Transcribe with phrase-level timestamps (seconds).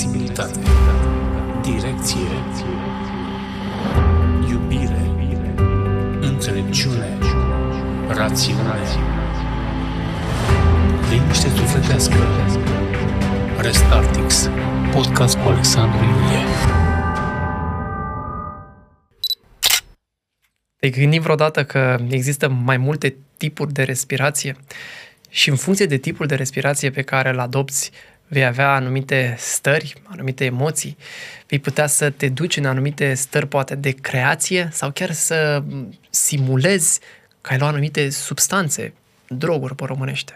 [0.00, 0.58] flexibilitate,
[1.62, 2.30] direcție,
[4.48, 5.10] iubire,
[6.20, 7.18] înțelepciune,
[8.08, 8.80] rațiune,
[11.10, 12.16] liniște sufletească.
[13.58, 14.50] Restartix,
[14.92, 16.44] podcast cu Alexandru Ilie.
[20.76, 24.56] Te-ai gândit vreodată că există mai multe tipuri de respirație?
[25.28, 27.90] Și în funcție de tipul de respirație pe care îl adopți,
[28.30, 30.96] vei avea anumite stări, anumite emoții,
[31.46, 35.62] vei putea să te duci în anumite stări poate de creație sau chiar să
[36.10, 37.00] simulezi
[37.40, 38.92] că ai luat anumite substanțe,
[39.28, 40.34] droguri pe românește.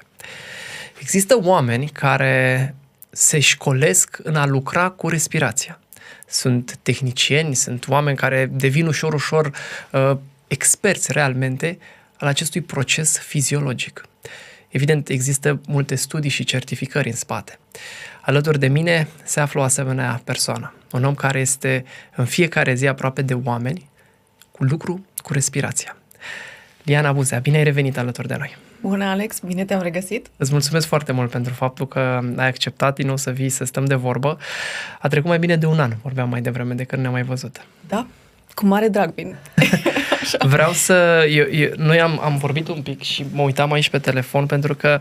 [1.01, 2.75] Există oameni care
[3.11, 5.79] se școlesc în a lucra cu respirația.
[6.27, 9.51] Sunt tehnicieni, sunt oameni care devin ușor, ușor
[9.91, 11.79] uh, experți realmente
[12.19, 14.05] al acestui proces fiziologic.
[14.75, 17.59] Evident, există multe studii și certificări în spate.
[18.21, 21.85] Alături de mine se află o asemenea persoană, un om care este
[22.17, 23.89] în fiecare zi aproape de oameni,
[24.51, 25.97] cu lucru, cu respirația.
[26.83, 28.57] Liana Buzea, bine ai revenit alături de noi!
[28.81, 29.41] Bună, Alex!
[29.41, 30.27] Bine te-am regăsit!
[30.37, 33.85] Îți mulțumesc foarte mult pentru faptul că ai acceptat din nou să vii să stăm
[33.85, 34.39] de vorbă.
[35.01, 37.67] A trecut mai bine de un an, vorbeam mai devreme de când ne-am mai văzut.
[37.89, 38.07] Da,
[38.55, 39.15] cu mare drag
[40.31, 40.49] vin.
[40.49, 41.27] Vreau să...
[41.31, 44.75] Eu, eu, noi am, am vorbit un pic și mă uitam aici pe telefon pentru
[44.75, 45.01] că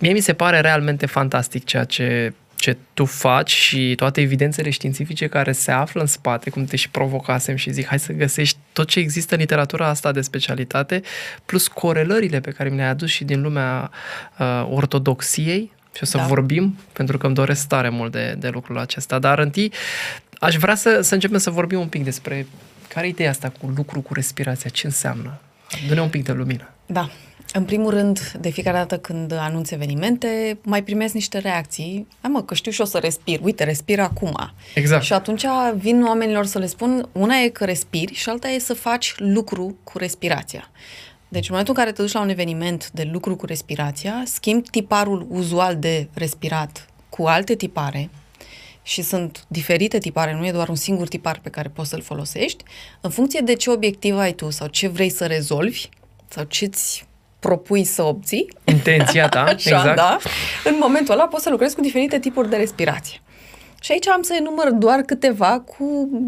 [0.00, 5.26] mie mi se pare realmente fantastic ceea ce ce tu faci și toate evidențele științifice
[5.26, 8.88] care se află în spate, cum te și provocasem și zic, hai să găsești tot
[8.88, 11.02] ce există în literatura asta de specialitate,
[11.44, 13.90] plus corelările pe care mi le-ai adus și din lumea
[14.38, 16.24] uh, ortodoxiei, și o să da.
[16.24, 19.18] vorbim, pentru că îmi doresc tare mult de, de lucrul acesta.
[19.18, 19.72] Dar întâi
[20.38, 22.46] aș vrea să, să începem să vorbim un pic despre
[22.92, 25.38] care e ideea asta cu lucru cu respirația, ce înseamnă?
[25.88, 26.68] Dă-ne un pic de lumină.
[26.86, 27.10] Da.
[27.52, 32.06] În primul rând, de fiecare dată când anunț evenimente, mai primesc niște reacții.
[32.20, 33.40] Hai mă, că știu și o să respir.
[33.42, 34.52] Uite, respir acum.
[34.74, 35.02] Exact.
[35.02, 35.44] Și atunci
[35.76, 39.76] vin oamenilor să le spun, una e că respiri și alta e să faci lucru
[39.84, 40.70] cu respirația.
[41.28, 44.68] Deci în momentul în care te duci la un eveniment de lucru cu respirația, schimbi
[44.68, 48.10] tiparul uzual de respirat cu alte tipare,
[48.82, 52.64] și sunt diferite tipare, nu e doar un singur tipar pe care poți să-l folosești,
[53.00, 55.88] în funcție de ce obiectiv ai tu sau ce vrei să rezolvi
[56.28, 57.06] sau ce-ți
[57.38, 58.52] propui să obții.
[58.64, 59.96] Intenția ta, Așa, exact.
[59.96, 60.18] da.
[60.64, 63.20] În momentul ăla poți să lucrezi cu diferite tipuri de respirație.
[63.80, 66.20] Și aici am să enumăr doar câteva cu uh,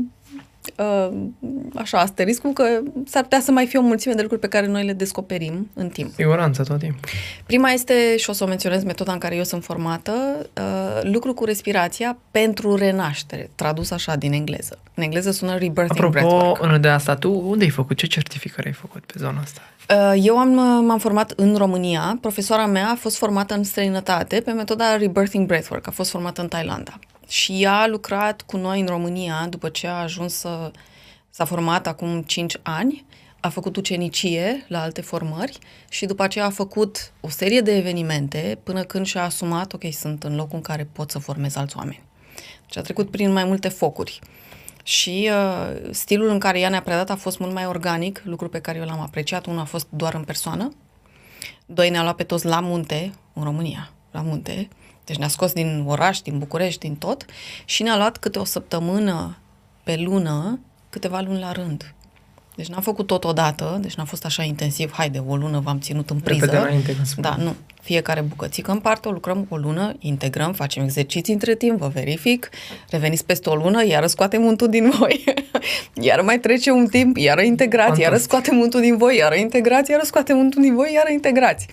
[1.75, 2.65] așa, asteriscul că
[3.07, 5.89] s-ar putea să mai fie o mulțime de lucruri pe care noi le descoperim în
[5.89, 6.13] timp.
[6.15, 7.09] Siguranță tot timpul.
[7.47, 10.13] Prima este, și o să o menționez, metoda în care eu sunt formată,
[10.57, 14.79] uh, lucru cu respirația pentru renaștere, tradus așa din engleză.
[14.95, 16.81] În engleză sună rebirthing Apropo, breathwork.
[16.81, 17.97] de asta, tu unde ai făcut?
[17.97, 19.61] Ce certificare ai făcut pe zona asta?
[19.91, 20.49] Uh, eu am,
[20.85, 22.19] m-am format în România.
[22.21, 25.87] Profesoara mea a fost formată în străinătate pe metoda Rebirthing Breathwork.
[25.87, 26.99] A fost formată în Thailanda.
[27.29, 30.71] Și ea a lucrat cu noi în România după ce a ajuns să
[31.31, 33.05] s-a format acum 5 ani,
[33.41, 35.59] a făcut ucenicie la alte formări
[35.89, 40.23] și după aceea a făcut o serie de evenimente până când și-a asumat, ok, sunt
[40.23, 42.03] în locul în care pot să formez alți oameni.
[42.67, 44.21] Deci a trecut prin mai multe focuri.
[44.83, 48.61] Și uh, stilul în care ea ne-a predat a fost mult mai organic, lucru pe
[48.61, 49.47] care eu l-am apreciat.
[49.47, 50.73] Unul a fost doar în persoană,
[51.67, 54.69] doi ne-a luat pe toți la munte, în România, la munte,
[55.05, 57.25] deci ne-a scos din oraș, din București, din tot
[57.65, 59.39] și ne-a luat câte o săptămână
[59.83, 60.61] pe lună,
[60.91, 61.95] câteva luni la rând.
[62.55, 66.11] Deci n-am făcut tot odată, deci n-a fost așa intensiv, haide, o lună v-am ținut
[66.11, 66.61] în priză.
[66.61, 67.55] înainte, da, nu.
[67.83, 72.51] Fiecare bucățică în parte, o lucrăm o lună, integrăm, facem exerciții între timp, vă verific,
[72.91, 75.25] reveniți peste o lună, iară scoatem untul din voi,
[76.09, 80.03] iar mai trece un timp, iară integrați, iară scoatem untul din voi, iară integrați, iară
[80.05, 81.67] scoatem untul din voi, iară integrați.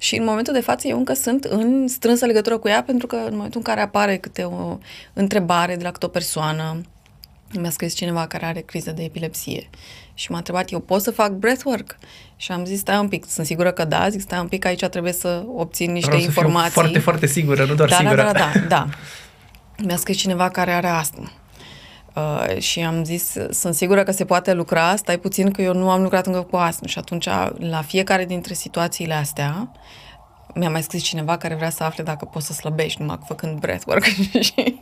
[0.00, 3.16] Și în momentul de față eu încă sunt în strânsă legătură cu ea pentru că
[3.16, 4.78] în momentul în care apare câte o
[5.12, 6.80] întrebare de la câte o persoană,
[7.58, 9.70] mi-a scris cineva care are criză de epilepsie
[10.14, 11.96] și m-a întrebat, eu pot să fac breathwork?
[12.36, 14.84] Și am zis, stai un pic, sunt sigură că da, zic, stai un pic, aici
[14.84, 16.70] trebuie să obțin niște Vreau informații.
[16.70, 18.16] foarte, foarte sigură, nu doar da, sigură.
[18.16, 18.88] Da, da, da, da.
[19.86, 21.32] Mi-a scris cineva care are astm.
[22.16, 25.90] Uh, și am zis, sunt sigură că se poate lucra, stai puțin că eu nu
[25.90, 26.86] am lucrat încă cu astm.
[26.86, 27.28] Și atunci,
[27.58, 29.70] la fiecare dintre situațiile astea,
[30.54, 34.04] mi-a mai scris cineva care vrea să afle dacă poți să slăbești numai făcând breathwork
[34.48, 34.78] și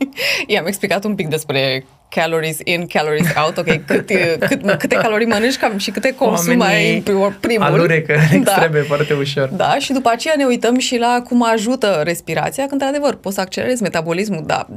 [0.47, 4.05] i-am explicat un pic despre calories in, calories out, ok, cât,
[4.39, 7.03] cât, câte calorii mănânci cam și câte consumi ai
[7.39, 7.63] primul.
[7.63, 8.83] Alurecă extreme da.
[8.87, 9.47] foarte ușor.
[9.47, 13.41] Da, și după aceea ne uităm și la cum ajută respirația, când, într-adevăr, poți să
[13.41, 14.67] accelerezi metabolismul, da,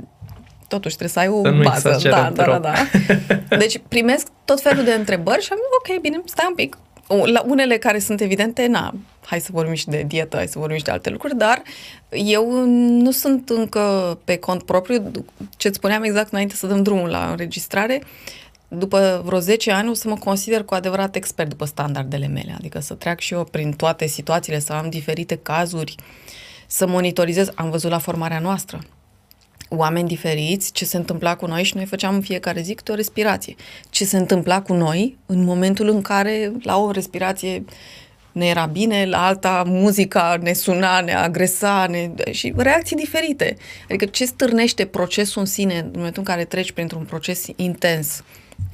[0.74, 2.08] totuși trebuie să ai o să bază.
[2.08, 2.72] Da, da, da, da.
[3.62, 6.78] Deci primesc tot felul de întrebări și am zis, ok, bine, stai un pic,
[7.24, 10.76] La unele care sunt evidente, na, hai să vorbim și de dietă, hai să vorbim
[10.76, 11.62] și de alte lucruri, dar
[12.10, 12.64] eu
[13.04, 15.10] nu sunt încă pe cont propriu,
[15.56, 18.02] ce-ți spuneam exact înainte să dăm drumul la înregistrare,
[18.68, 22.80] după vreo 10 ani o să mă consider cu adevărat expert după standardele mele, adică
[22.80, 25.94] să treac și eu prin toate situațiile, să am diferite cazuri,
[26.66, 27.48] să monitorizez.
[27.54, 28.80] Am văzut la formarea noastră
[29.76, 32.94] oameni diferiți, ce se întâmpla cu noi și noi făceam în fiecare zi câte o
[32.94, 33.54] respirație.
[33.90, 37.64] Ce se întâmpla cu noi în momentul în care la o respirație
[38.32, 42.10] ne era bine, la alta muzica ne suna, ne agresa, ne...
[42.30, 43.56] și reacții diferite.
[43.84, 48.22] Adică ce stârnește procesul în sine în momentul în care treci printr-un proces intens,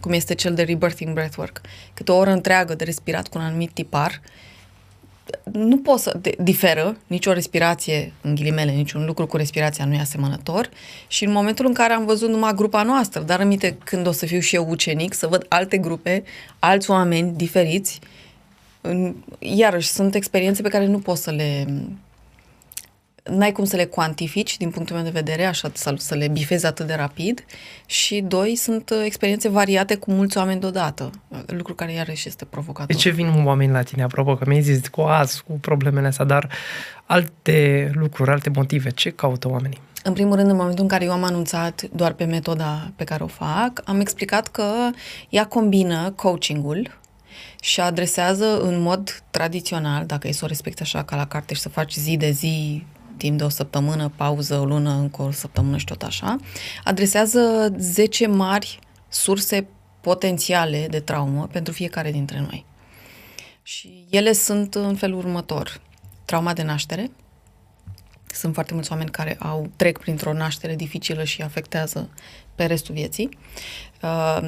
[0.00, 1.60] cum este cel de rebirthing breathwork,
[1.94, 4.47] câte o oră întreagă de respirat cu un anumit tipar, uh,
[5.52, 9.98] nu pot să de, diferă nicio respirație, în ghilimele, niciun lucru cu respirația nu e
[9.98, 10.69] asemănător
[11.06, 14.26] și în momentul în care am văzut numai grupa noastră, dar aminte când o să
[14.26, 16.22] fiu și eu ucenic, să văd alte grupe,
[16.58, 18.00] alți oameni diferiți,
[18.80, 21.66] în, iarăși sunt experiențe pe care nu pot să le
[23.30, 26.66] n-ai cum să le cuantifici din punctul meu de vedere, așa să, să le bifezi
[26.66, 27.44] atât de rapid
[27.86, 31.10] și doi, sunt uh, experiențe variate cu mulți oameni deodată,
[31.46, 32.86] lucru care iarăși este provocator.
[32.86, 36.25] De ce vin oameni la tine, apropo, că mi-ai zis cu azi, cu problemele astea,
[36.25, 36.48] dar
[37.06, 39.80] alte lucruri, alte motive, ce caută oamenii?
[40.02, 43.22] În primul rând, în momentul în care eu am anunțat doar pe metoda pe care
[43.22, 44.72] o fac, am explicat că
[45.28, 46.98] ea combină coachingul
[47.60, 51.60] și adresează în mod tradițional, dacă e să o respecti așa ca la carte și
[51.60, 52.84] să faci zi de zi
[53.18, 56.36] timp de o săptămână, pauză, o lună, încă o săptămână și tot așa,
[56.84, 58.78] adresează 10 mari
[59.08, 59.66] surse
[60.00, 62.64] potențiale de traumă pentru fiecare dintre noi.
[63.62, 65.80] Și ele sunt în felul următor.
[66.24, 67.10] Trauma de naștere.
[68.26, 72.10] Sunt foarte mulți oameni care au trec printr-o naștere dificilă și afectează
[72.54, 73.38] pe restul vieții.
[74.02, 74.38] Uh,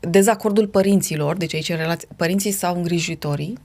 [0.00, 3.58] dezacordul părinților, deci aici relație, părinții sau îngrijitorii.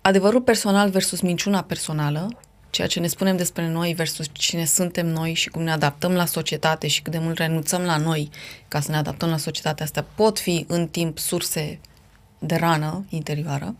[0.00, 2.28] Adevărul personal versus minciuna personală,
[2.72, 6.24] ceea ce ne spunem despre noi versus cine suntem noi și cum ne adaptăm la
[6.24, 8.30] societate și cât de mult renunțăm la noi
[8.68, 11.80] ca să ne adaptăm la societatea asta, pot fi în timp surse
[12.38, 13.76] de rană interioară.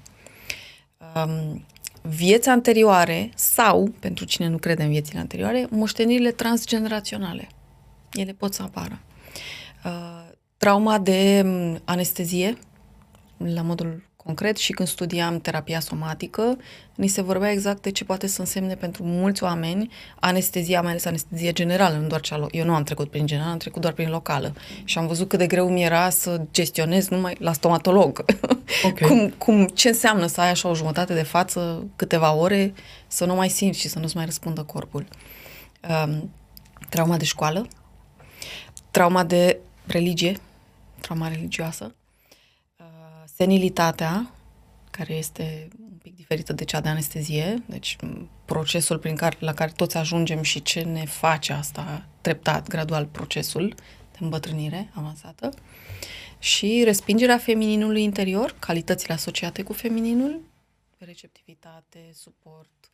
[1.15, 1.65] Um,
[2.03, 7.49] vieți anterioare sau, pentru cine nu crede în viețile anterioare, moștenirile transgeneraționale.
[8.13, 9.01] Ele pot să apară.
[9.85, 12.59] Uh, trauma de um, anestezie,
[13.37, 16.57] la modul concret și când studiam terapia somatică,
[16.95, 19.91] ni se vorbea exact de ce poate să însemne pentru mulți oameni
[20.21, 23.51] anestezia, mai ales anestezie generală, nu doar cea lo- Eu nu am trecut prin general,
[23.51, 24.55] am trecut doar prin locală.
[24.85, 28.25] Și am văzut cât de greu mi era să gestionez numai la stomatolog.
[28.85, 29.09] Okay.
[29.09, 32.75] cum, cum, ce înseamnă să ai așa o jumătate de față, câteva ore,
[33.07, 35.07] să nu mai simți și să nu-ți mai răspundă corpul.
[36.05, 36.31] Um,
[36.89, 37.67] trauma de școală,
[38.91, 40.37] trauma de religie,
[41.01, 41.95] trauma religioasă,
[43.43, 44.35] senilitatea,
[44.91, 47.97] care este un pic diferită de cea de anestezie, deci
[48.45, 53.75] procesul prin care, la care toți ajungem și ce ne face asta treptat, gradual, procesul
[54.13, 55.55] de îmbătrânire avansată,
[56.39, 60.41] și respingerea femininului interior, calitățile asociate cu femininul,
[60.99, 62.91] receptivitate, suport,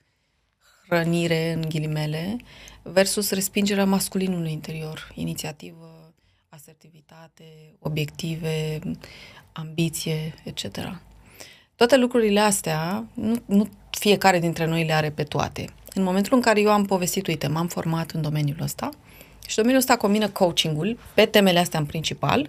[0.86, 2.36] hrănire, în ghilimele,
[2.82, 5.97] versus respingerea masculinului interior, inițiativă,
[6.58, 7.44] asertivitate,
[7.78, 8.78] obiective,
[9.52, 10.64] ambiție, etc.
[11.76, 15.64] Toate lucrurile astea, nu, nu fiecare dintre noi le are pe toate.
[15.94, 18.90] În momentul în care eu am povestit, uite, m-am format în domeniul ăsta
[19.48, 22.48] și domeniul ăsta combină coachingul pe temele astea în principal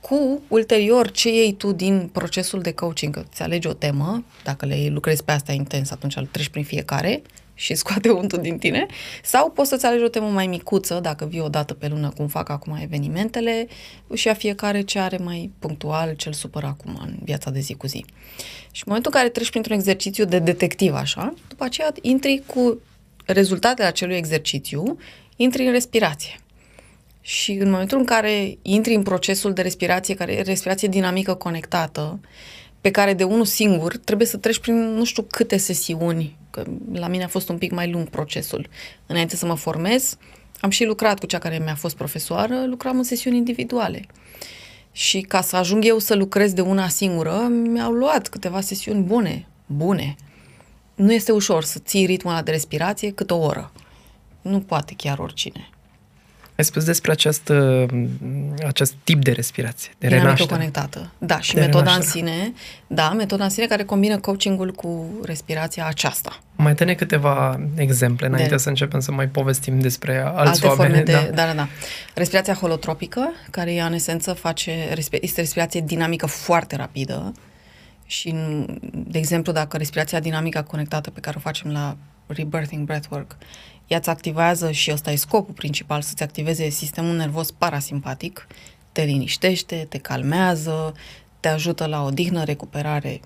[0.00, 4.66] cu ulterior ce iei tu din procesul de coaching, că ți alegi o temă, dacă
[4.66, 7.22] le lucrezi pe asta intens, atunci treci prin fiecare
[7.54, 8.86] și scoate untul din tine,
[9.22, 12.26] sau poți să-ți alegi o temă mai micuță, dacă vii o dată pe lună, cum
[12.26, 13.66] fac acum evenimentele,
[14.14, 17.86] și a fiecare ce are mai punctual, ce-l supără acum în viața de zi cu
[17.86, 18.04] zi.
[18.70, 22.80] Și în momentul în care treci printr-un exercițiu de detectiv, așa, după aceea intri cu
[23.26, 24.98] rezultatele acelui exercițiu,
[25.36, 26.36] intri în respirație.
[27.20, 32.20] Și în momentul în care intri în procesul de respirație, care e respirație dinamică conectată,
[32.80, 37.08] pe care de unul singur trebuie să treci prin nu știu câte sesiuni că la
[37.08, 38.68] mine a fost un pic mai lung procesul.
[39.06, 40.16] Înainte să mă formez,
[40.60, 44.06] am și lucrat cu cea care mi-a fost profesoară, lucram în sesiuni individuale.
[44.92, 49.46] Și ca să ajung eu să lucrez de una singură, mi-au luat câteva sesiuni bune,
[49.66, 50.16] bune.
[50.94, 53.72] Nu este ușor să ții ritmul ăla de respirație cât o oră.
[54.42, 55.70] Nu poate chiar oricine.
[56.62, 57.84] Ai spus despre acest, uh,
[58.66, 60.50] acest tip de respirație, de renaștere.
[60.50, 61.10] conectată.
[61.18, 62.20] Da, și de metoda renaștere.
[62.20, 62.52] în sine,
[62.86, 66.38] da, metoda în sine care combină coachingul cu respirația aceasta.
[66.56, 68.56] Mai dă câteva exemple înainte de...
[68.56, 70.88] să începem să mai povestim despre alți Alte oameni.
[70.88, 71.42] Forme de, da.
[71.42, 71.68] da, da, da.
[72.14, 77.32] Respirația holotropică, care ea în esență face, este respirație dinamică foarte rapidă
[78.06, 83.36] Și, în- de exemplu, dacă respirația dinamică conectată pe care o facem la Rebirthing Breathwork,
[83.92, 88.46] ea îți activează și ăsta e scopul principal, să-ți activeze sistemul nervos parasimpatic,
[88.92, 90.94] te liniștește, te calmează,
[91.40, 93.20] te ajută la odihnă, recuperare,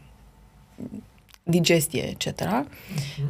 [1.43, 2.41] digestie, etc.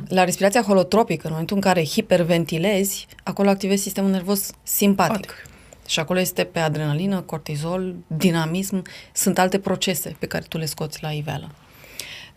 [0.09, 5.15] La respirația holotropică, în momentul în care hiperventilezi, acolo activezi sistemul nervos simpatic.
[5.15, 5.51] Simpatic.
[5.87, 11.03] Și acolo este pe adrenalină, cortizol, dinamism, sunt alte procese pe care tu le scoți
[11.03, 11.51] la iveală.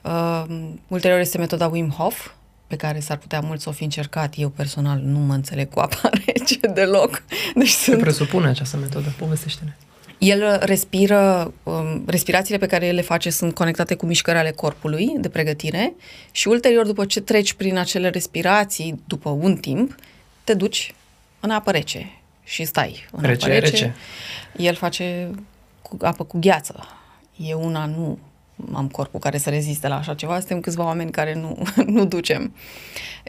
[0.02, 0.44] Uh,
[0.88, 2.32] ulterior este metoda Wim Hof,
[2.70, 4.34] pe care s-ar putea mult să o fi încercat.
[4.38, 7.24] Eu personal nu mă înțeleg cu apa rece deloc.
[7.56, 9.14] Deci Ce sunt presupune această metodă?
[9.18, 9.76] Povestește-ne.
[10.18, 15.16] el respiră, um, respirațiile pe care el le face sunt conectate cu mișcări ale corpului
[15.18, 15.94] de pregătire
[16.32, 19.96] și ulterior, după ce treci prin acele respirații, după un timp,
[20.44, 20.94] te duci
[21.40, 22.12] în apă rece
[22.44, 23.70] și stai în Rece, apă rece.
[23.70, 23.96] rece.
[24.58, 25.30] El face
[25.82, 26.88] cu apă cu gheață.
[27.36, 28.18] Eu una nu
[28.74, 31.64] am corpul care să reziste la așa ceva, suntem câțiva oameni care nu,
[31.96, 32.56] nu ducem.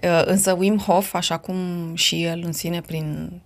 [0.02, 3.40] Uh, Însă Wim Hof, așa cum și el în sine prin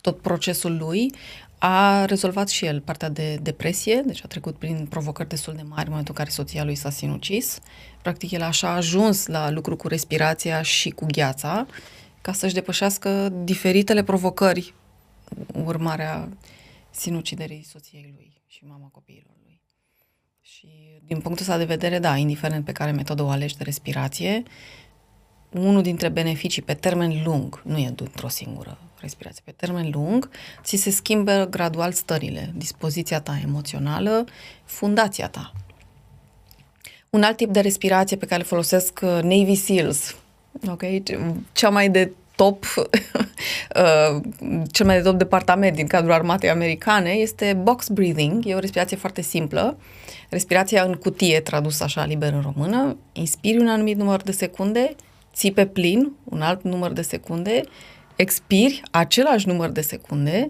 [0.00, 1.12] tot procesul lui,
[1.58, 5.84] a rezolvat și el partea de depresie, deci a trecut prin provocări destul de mari
[5.84, 7.58] în momentul în care soția lui s-a sinucis.
[8.02, 11.66] Practic el așa a ajuns la lucru cu respirația și cu gheața
[12.20, 14.74] ca să-și depășească diferitele provocări
[15.64, 16.28] urmarea
[16.90, 19.43] sinuciderii soției lui și mama copiilor lui.
[20.58, 20.68] Și
[21.06, 24.42] din punctul ăsta de vedere, da, indiferent pe care metodă o alegi de respirație,
[25.50, 30.30] unul dintre beneficii pe termen lung, nu e într-o singură respirație, pe termen lung,
[30.62, 34.24] ți se schimbă gradual stările, dispoziția ta emoțională,
[34.64, 35.52] fundația ta.
[37.10, 40.16] Un alt tip de respirație pe care îl folosesc uh, Navy SEALs,
[40.68, 40.82] ok?
[41.52, 44.20] Cea mai de top, uh,
[44.70, 48.46] cel mai de top departament din cadrul armatei americane este box breathing.
[48.46, 49.78] E o respirație foarte simplă.
[50.28, 52.96] Respirația în cutie, tradus așa liber în română.
[53.12, 54.94] Inspiri un anumit număr de secunde,
[55.34, 57.60] ții pe plin un alt număr de secunde,
[58.16, 60.46] expiri același număr de secunde,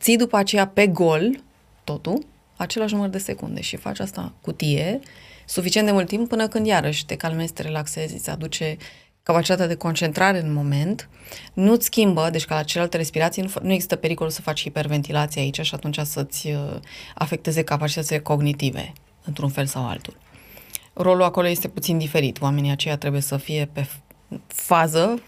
[0.00, 1.42] ții după aceea pe gol
[1.84, 5.00] totul, același număr de secunde și faci asta cutie
[5.46, 8.76] suficient de mult timp până când iarăși te calmezi, te relaxezi, îți aduce
[9.22, 11.08] capacitatea de concentrare în moment,
[11.52, 15.40] nu-ți schimbă, deci ca la celelalte respirații, nu, f- nu există pericolul să faci hiperventilație
[15.40, 16.76] aici și atunci să-ți uh,
[17.14, 18.92] afecteze capacitățile cognitive,
[19.24, 20.16] într-un fel sau altul.
[20.92, 22.40] Rolul acolo este puțin diferit.
[22.40, 25.22] Oamenii aceia trebuie să fie pe f- fază,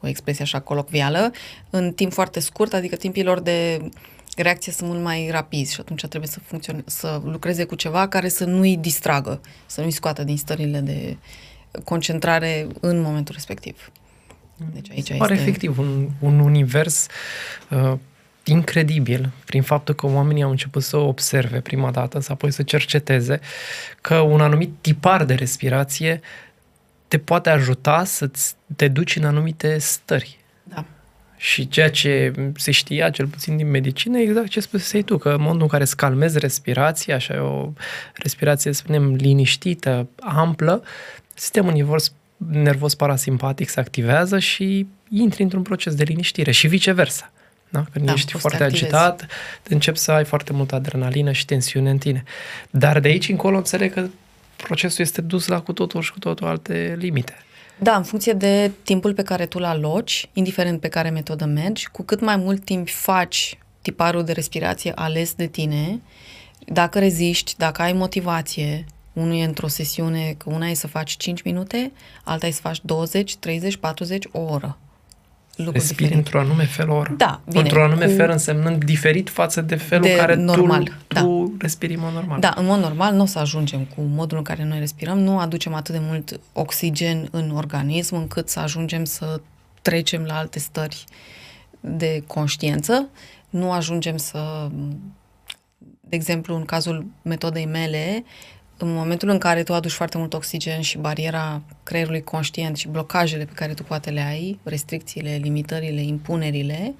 [0.00, 1.30] o expresie așa colocvială,
[1.70, 3.88] în timp foarte scurt, adică timpii lor de
[4.36, 8.28] reacție sunt mult mai rapizi și atunci trebuie să, funcțione- să lucreze cu ceva care
[8.28, 11.16] să nu-i distragă, să nu-i scoată din stările de
[11.84, 13.92] concentrare în momentul respectiv.
[14.72, 15.48] Deci aici Pare este...
[15.48, 17.06] efectiv un, un univers
[17.68, 17.92] uh,
[18.44, 23.40] incredibil prin faptul că oamenii au început să observe prima dată, să apoi să cerceteze
[24.00, 26.20] că un anumit tipar de respirație
[27.08, 28.30] te poate ajuta să
[28.76, 30.38] te duci în anumite stări.
[30.62, 30.84] Da.
[31.36, 35.28] Și ceea ce se știa, cel puțin din medicină, e exact ce spusei tu, că
[35.28, 37.72] în momentul în care îți calmezi respirația, așa e o
[38.14, 40.82] respirație, să spunem, liniștită, amplă,
[41.40, 47.32] sistemul nervos, nervos parasimpatic se activează și intri într-un proces de liniștire și viceversa.
[47.68, 47.84] Da?
[47.92, 48.94] Când Da, ești poți să foarte te activezi.
[48.94, 49.26] agitat,
[49.68, 52.24] începi să ai foarte multă adrenalină și tensiune în tine.
[52.70, 54.06] Dar de aici încolo înțeleg că
[54.56, 57.34] procesul este dus la cu totul și cu totul alte limite.
[57.78, 61.88] Da, în funcție de timpul pe care tu îl aloci, indiferent pe care metodă mergi,
[61.88, 66.00] cu cât mai mult timp faci tiparul de respirație ales de tine,
[66.66, 68.84] dacă reziști, dacă ai motivație,
[69.20, 71.92] unul e într-o sesiune, că una e să faci 5 minute,
[72.24, 74.78] alta e să faci 20, 30, 40, o oră.
[75.56, 76.16] Lucruri Respiri diferite.
[76.16, 77.14] într-un anume fel o oră.
[77.16, 80.82] Da, bine, Într-un anume cu- fel însemnând diferit față de felul De în care normal,
[80.84, 81.20] tu, da.
[81.20, 82.40] tu respiri în mod normal.
[82.40, 85.38] Da, în mod normal nu o să ajungem cu modul în care noi respirăm, nu
[85.38, 89.40] aducem atât de mult oxigen în organism încât să ajungem să
[89.82, 91.04] trecem la alte stări
[91.80, 93.08] de conștiință,
[93.50, 94.68] nu ajungem să,
[96.00, 98.24] de exemplu, în cazul metodei mele,
[98.82, 103.44] în momentul în care tu aduci foarte mult oxigen și bariera creierului conștient și blocajele
[103.44, 106.94] pe care tu poate le ai, restricțiile, limitările, impunerile,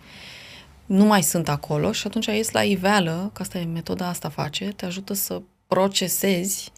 [0.86, 4.64] nu mai sunt acolo și atunci ies la iveală, că asta e metoda asta face,
[4.64, 6.72] te ajută să procesezi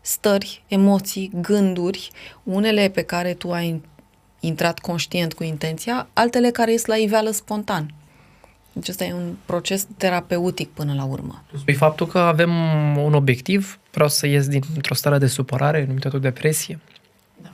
[0.00, 2.10] stări, emoții, gânduri,
[2.42, 3.82] unele pe care tu ai
[4.40, 7.94] intrat conștient cu intenția, altele care ies la iveală spontan.
[8.72, 11.44] Deci ăsta e un proces terapeutic până la urmă.
[11.58, 12.50] Spui faptul că avem
[12.96, 16.78] un obiectiv, vreau să ies dintr-o stare de supărare, numită tot depresie.
[17.42, 17.50] Da.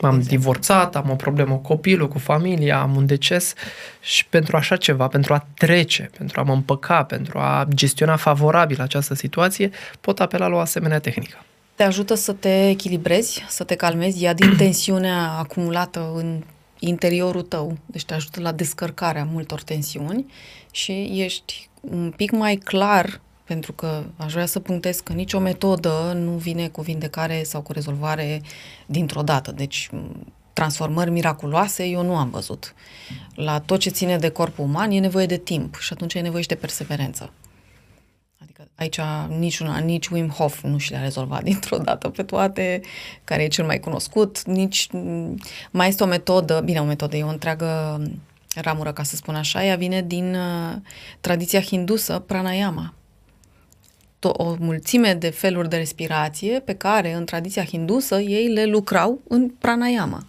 [0.00, 0.36] M-am Exact.
[0.36, 3.54] divorțat, am o problemă cu copilul, cu familia, am un deces
[4.00, 8.80] și pentru așa ceva, pentru a trece, pentru a mă împăca, pentru a gestiona favorabil
[8.80, 9.70] această situație,
[10.00, 11.36] pot apela la o asemenea tehnică.
[11.74, 16.42] Te ajută să te echilibrezi, să te calmezi, ia din tensiunea acumulată în
[16.78, 20.26] interiorul tău, deci te ajută la descărcarea multor tensiuni
[20.70, 26.12] și ești un pic mai clar pentru că aș vrea să punctez că nicio metodă
[26.14, 28.42] nu vine cu vindecare sau cu rezolvare
[28.86, 29.52] dintr-o dată.
[29.52, 29.90] Deci
[30.52, 32.74] transformări miraculoase eu nu am văzut.
[33.34, 36.42] La tot ce ține de corpul uman e nevoie de timp și atunci e nevoie
[36.42, 37.32] și de perseverență.
[38.42, 39.00] Adică aici
[39.38, 42.80] niciuna, nici Wim Hof nu și le-a rezolvat dintr-o dată pe toate,
[43.24, 44.88] care e cel mai cunoscut, nici
[45.70, 48.02] mai este o metodă, bine, o metodă, e o întreagă
[48.54, 50.76] ramură, ca să spun așa, ea vine din uh,
[51.20, 52.92] tradiția hindusă, pranayama
[54.26, 59.48] o mulțime de feluri de respirație pe care, în tradiția hindusă, ei le lucrau în
[59.48, 60.26] pranayama.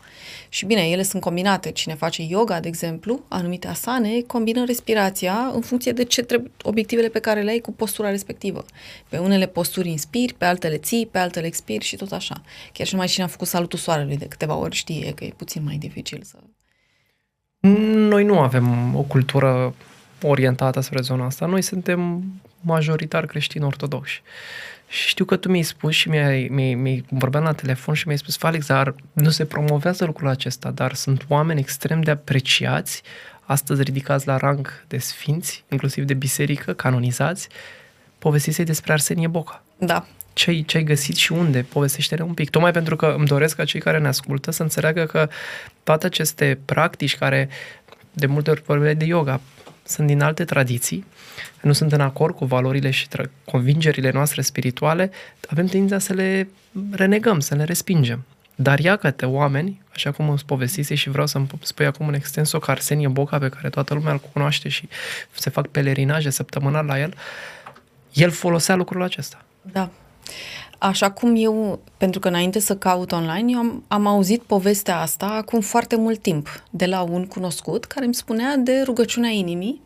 [0.50, 1.72] Și bine, ele sunt combinate.
[1.72, 7.08] Cine face yoga, de exemplu, anumite asane, combină respirația în funcție de ce trebuie, obiectivele
[7.08, 8.66] pe care le ai cu postura respectivă.
[9.10, 12.42] Pe unele posturi inspiri, pe altele ții, pe altele expiri și tot așa.
[12.74, 15.64] Chiar și numai cine a făcut salutul soarelui de câteva ori știe că e puțin
[15.64, 16.36] mai dificil să...
[18.10, 19.76] Noi nu avem o cultură
[20.22, 21.46] orientată spre zona asta.
[21.46, 22.24] Noi suntem
[22.62, 24.22] majoritar creștini ortodoxi.
[24.88, 28.18] Și știu că tu mi-ai spus și mi-ai, mi-ai, mi-ai vorbeam la telefon și mi-ai
[28.18, 33.02] spus, Felix, dar nu se promovează lucrul acesta, dar sunt oameni extrem de apreciați,
[33.42, 37.48] astăzi ridicați la rang de sfinți, inclusiv de biserică, canonizați.
[38.20, 39.64] Povestiți despre Arsenie Boca.
[39.78, 40.06] Da.
[40.34, 41.62] Ce-ai, ce-ai găsit și unde?
[41.62, 42.50] Povestește-ne un pic.
[42.50, 45.30] Tocmai pentru că îmi doresc ca cei care ne ascultă să înțeleagă că
[45.84, 47.50] toate aceste practici care
[48.14, 49.42] de multe ori vorbim de yoga,
[49.90, 51.06] sunt din alte tradiții,
[51.62, 55.12] nu sunt în acord cu valorile și tra- convingerile noastre spirituale,
[55.50, 56.50] avem tendința să le
[56.92, 58.26] renegăm, să le respingem.
[58.56, 62.72] Dar iată oameni, așa cum îmi povestise și vreau să-mi spui acum în extenso că
[62.72, 64.88] Arsenie Boca, pe care toată lumea îl cunoaște și
[65.32, 67.14] se fac pelerinaje săptămânal la el,
[68.14, 69.44] el folosea lucrul acesta.
[69.62, 69.90] Da.
[70.80, 75.26] Așa cum eu, pentru că înainte să caut online, eu am, am auzit povestea asta
[75.26, 79.82] acum foarte mult timp de la un cunoscut care îmi spunea de rugăciunea inimii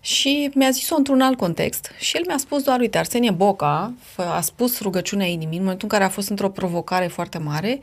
[0.00, 4.40] și mi-a zis-o într-un alt context și el mi-a spus doar, uite, Arsenie Boca a
[4.40, 7.80] spus rugăciunea inimii în momentul în care a fost într-o provocare foarte mare.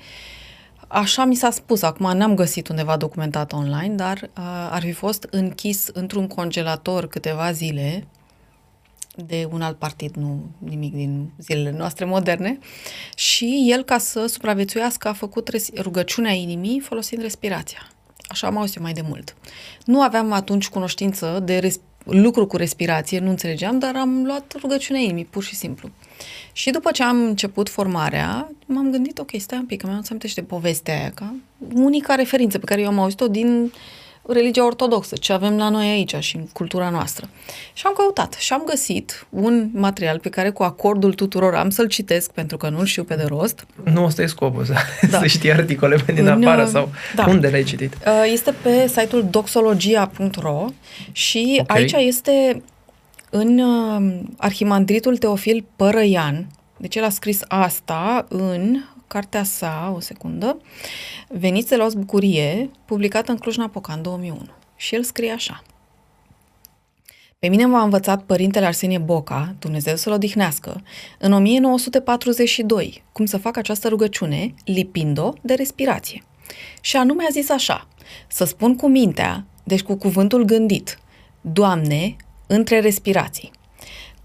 [0.88, 5.28] Așa mi s-a spus, acum n-am găsit undeva documentat online, dar uh, ar fi fost
[5.32, 8.08] închis într-un congelator câteva zile
[9.26, 12.60] de un alt partid, nu nimic din zilele noastre moderne.
[13.16, 17.88] Și el, ca să supraviețuiască, a făcut rugăciunea inimii folosind respirația.
[18.28, 19.36] Așa am auzit mai de mult.
[19.86, 25.02] Nu aveam atunci cunoștință de res- lucru cu respirație, nu înțelegeam, dar am luat rugăciunea
[25.02, 25.90] inimii, pur și simplu.
[26.52, 30.42] Și după ce am început formarea, m-am gândit, ok, stai un pic, că mi-am de
[30.42, 31.36] povestea aia, ca
[31.74, 33.72] unica referință pe care eu am auzit-o din uh,
[34.28, 37.30] religia ortodoxă, ce avem la noi aici și în cultura noastră.
[37.74, 41.88] Și am căutat și am găsit un material pe care cu acordul tuturor am să-l
[41.88, 43.66] citesc pentru că nu-l știu pe de rost.
[43.84, 44.74] Nu, ăsta e scopul, să,
[45.10, 45.20] da.
[45.20, 47.26] să știi articole pe din în, afară sau da.
[47.28, 47.94] unde le-ai citit?
[47.94, 50.66] Uh, este pe site-ul doxologia.ro
[51.12, 51.82] și okay.
[51.82, 52.62] aici este
[53.30, 60.62] în uh, arhimandritul Teofil Părăian, deci el a scris asta în cartea sa, o secundă,
[61.28, 64.40] Veniți de la o bucurie, publicată în Cluj-Napoca în 2001.
[64.76, 65.64] Și el scrie așa.
[67.40, 70.84] Pe mine m-a învățat părintele Arsenie Boca, Dumnezeu să-l odihnească,
[71.20, 76.24] în 1942, cum să fac această rugăciune, lipind-o de respirație.
[76.82, 77.88] Și anume a zis așa,
[78.28, 81.00] să spun cu mintea, deci cu cuvântul gândit,
[81.42, 82.16] Doamne,
[82.48, 83.52] între respirații.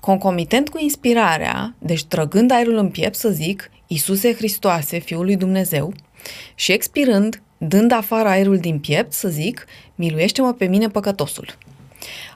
[0.01, 5.93] Concomitent cu inspirarea, deci trăgând aerul în piept să zic, Iisuse Hristoase, Fiul lui Dumnezeu,
[6.55, 11.59] și expirând, dând afară aerul din piept, să zic, miluiește-mă pe mine păcătosul.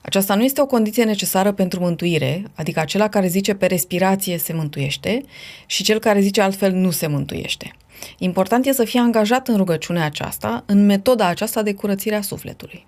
[0.02, 4.52] Aceasta nu este o condiție necesară pentru mântuire, adică acela care zice pe respirație se
[4.52, 5.20] mântuiește
[5.66, 7.70] și cel care zice altfel nu se mântuiește.
[8.18, 12.84] Important e să fie angajat în rugăciunea aceasta, în metoda aceasta de curățire a sufletului.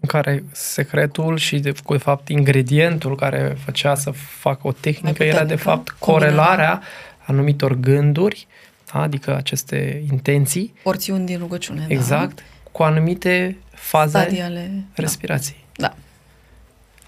[0.00, 5.44] În care secretul și, de, de fapt, ingredientul care făcea să facă o tehnică era,
[5.44, 6.82] de fapt, corelarea
[7.28, 8.46] anumitor gânduri
[8.92, 9.00] da?
[9.00, 10.74] adică aceste intenții.
[10.82, 11.94] Porțiuni din rugăciune, da.
[11.94, 12.42] Exact, da.
[12.72, 15.64] cu anumite faze Stadiale, respirației.
[15.76, 15.86] Da.
[15.86, 15.94] da.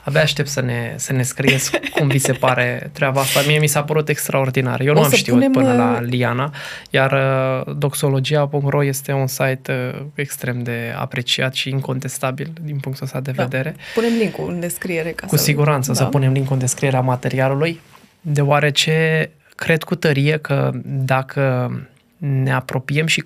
[0.04, 3.40] Abia aștept să ne, să ne scrieți cum vi se pare treaba asta.
[3.46, 4.80] Mie mi s-a părut extraordinar.
[4.80, 5.52] Eu o nu am știut punem...
[5.52, 6.54] până la uh, Liana,
[6.90, 13.20] iar uh, doxologia.ro este un site uh, extrem de apreciat și incontestabil din punctul ăsta
[13.20, 13.42] de da.
[13.42, 13.76] vedere.
[13.94, 15.10] Punem linkul în descriere.
[15.10, 15.42] Ca Cu să...
[15.42, 15.98] siguranță da.
[15.98, 17.80] să punem linkul în descrierea materialului,
[18.20, 21.70] deoarece cred cu tărie că dacă
[22.16, 23.24] ne apropiem și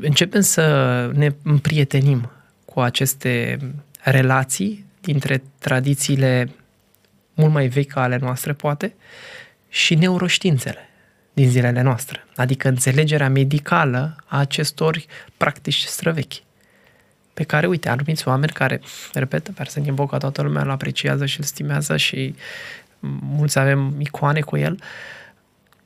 [0.00, 0.64] începem să
[1.14, 2.30] ne împrietenim
[2.64, 3.58] cu aceste
[4.00, 6.50] relații dintre tradițiile
[7.34, 8.94] mult mai vechi ale noastre, poate,
[9.68, 10.88] și neuroștiințele
[11.32, 15.02] din zilele noastre, adică înțelegerea medicală a acestor
[15.36, 16.42] practici străvechi
[17.34, 18.80] pe care, uite, anumiți oameni care,
[19.12, 22.34] repet, Arsenie Boca, toată lumea îl apreciază și îl stimează și
[23.20, 24.80] mulți avem icoane cu el,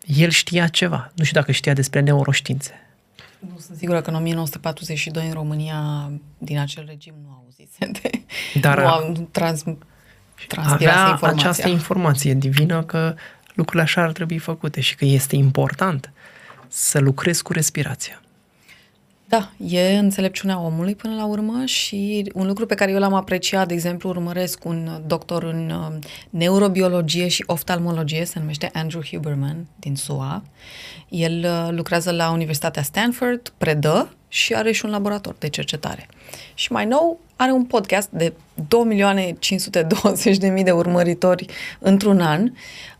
[0.06, 1.12] el știa ceva.
[1.14, 2.72] Nu știu dacă știa despre neuroștiințe.
[3.38, 8.10] Nu sunt sigură că în 1942 în România, din acel regim, nu auzise de...
[8.60, 9.64] Dar nu am trans,
[10.56, 11.28] avea informația.
[11.28, 13.14] această informație divină că
[13.54, 16.12] lucrurile așa ar trebui făcute și că este important
[16.68, 18.22] să lucrezi cu respirația.
[19.28, 23.68] Da, e înțelepciunea omului până la urmă și un lucru pe care eu l-am apreciat,
[23.68, 25.98] de exemplu, urmăresc un doctor în uh,
[26.30, 30.42] neurobiologie și oftalmologie, se numește Andrew Huberman din SUA.
[31.08, 36.08] El uh, lucrează la Universitatea Stanford, predă și are și un laborator de cercetare.
[36.54, 38.32] Și mai nou are un podcast de
[40.56, 41.46] 2.520.000 de urmăritori
[41.78, 42.50] într-un an,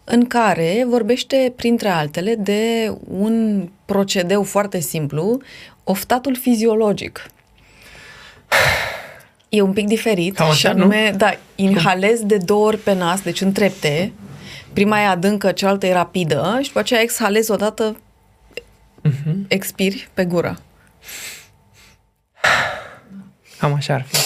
[0.04, 5.40] în care vorbește, printre altele, de un procedeu foarte simplu,
[5.90, 7.26] oftatul fiziologic.
[9.48, 11.16] E un pic diferit Cam așa, și anume, nu?
[11.16, 14.12] da, inhalezi de două ori pe nas, deci în trepte.
[14.72, 17.96] Prima e adâncă, cealaltă e rapidă și după aceea exhalezi odată,
[19.08, 19.34] uh-huh.
[19.48, 20.58] expiri pe gură.
[23.58, 24.16] Cam așa ar fi.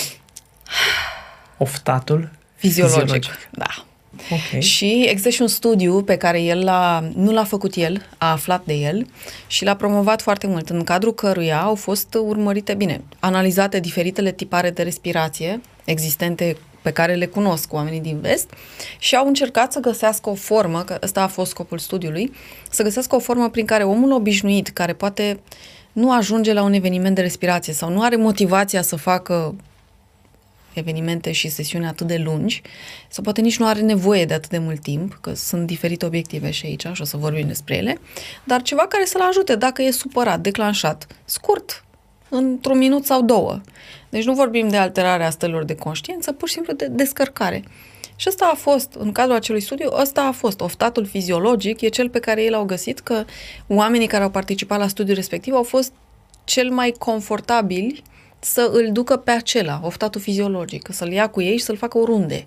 [1.57, 3.01] Oftatul Fiziologic.
[3.01, 3.49] fiziologic.
[3.51, 3.85] Da.
[4.31, 4.61] Okay.
[4.61, 8.65] Și există și un studiu pe care el l-a, nu l-a făcut el, a aflat
[8.65, 9.07] de el
[9.47, 14.71] și l-a promovat foarte mult, în cadrul căruia au fost urmărite bine, analizate diferitele tipare
[14.71, 18.51] de respirație existente pe care le cunosc oamenii din vest
[18.99, 22.33] și au încercat să găsească o formă, că ăsta a fost scopul studiului,
[22.71, 25.41] să găsească o formă prin care omul obișnuit, care poate
[25.93, 29.55] nu ajunge la un eveniment de respirație sau nu are motivația să facă
[30.75, 32.63] evenimente și sesiuni atât de lungi,
[33.09, 36.51] sau poate nici nu are nevoie de atât de mult timp, că sunt diferite obiective
[36.51, 37.99] și aici și o să vorbim despre ele,
[38.45, 41.85] dar ceva care să-l ajute dacă e supărat, declanșat, scurt,
[42.29, 43.61] într-un minut sau două.
[44.09, 47.65] Deci nu vorbim de alterarea stărilor de conștiință, pur și simplu de descărcare.
[48.17, 52.09] Și ăsta a fost, în cadrul acelui studiu, ăsta a fost oftatul fiziologic, e cel
[52.09, 53.25] pe care ei l-au găsit că
[53.67, 55.93] oamenii care au participat la studiul respectiv au fost
[56.45, 58.03] cel mai confortabili
[58.45, 62.45] să îl ducă pe acela, oftatul fiziologic, să-l ia cu ei și să-l facă oriunde,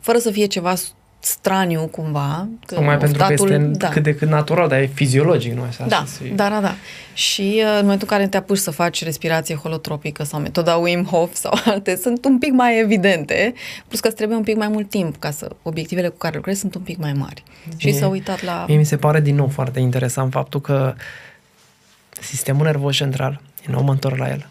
[0.00, 0.74] fără să fie ceva
[1.20, 2.48] straniu cumva.
[2.66, 3.88] Că Tocmai oftatul, pentru că este da.
[3.88, 5.86] cât de cât natural, dar e fiziologic, nu așa?
[5.86, 6.74] Da, da, da, da.
[7.14, 11.04] Și uh, în momentul în care te apuci să faci respirație holotropică sau metoda Wim
[11.04, 13.54] Hof sau alte, sunt un pic mai evidente,
[13.86, 16.60] plus că îți trebuie un pic mai mult timp ca să obiectivele cu care lucrezi
[16.60, 17.42] sunt un pic mai mari.
[17.66, 18.64] Mie, și s-a uitat la...
[18.68, 20.94] Mie mi se pare din nou foarte interesant faptul că
[22.20, 24.48] sistemul nervos central, din nou mă întorc la el,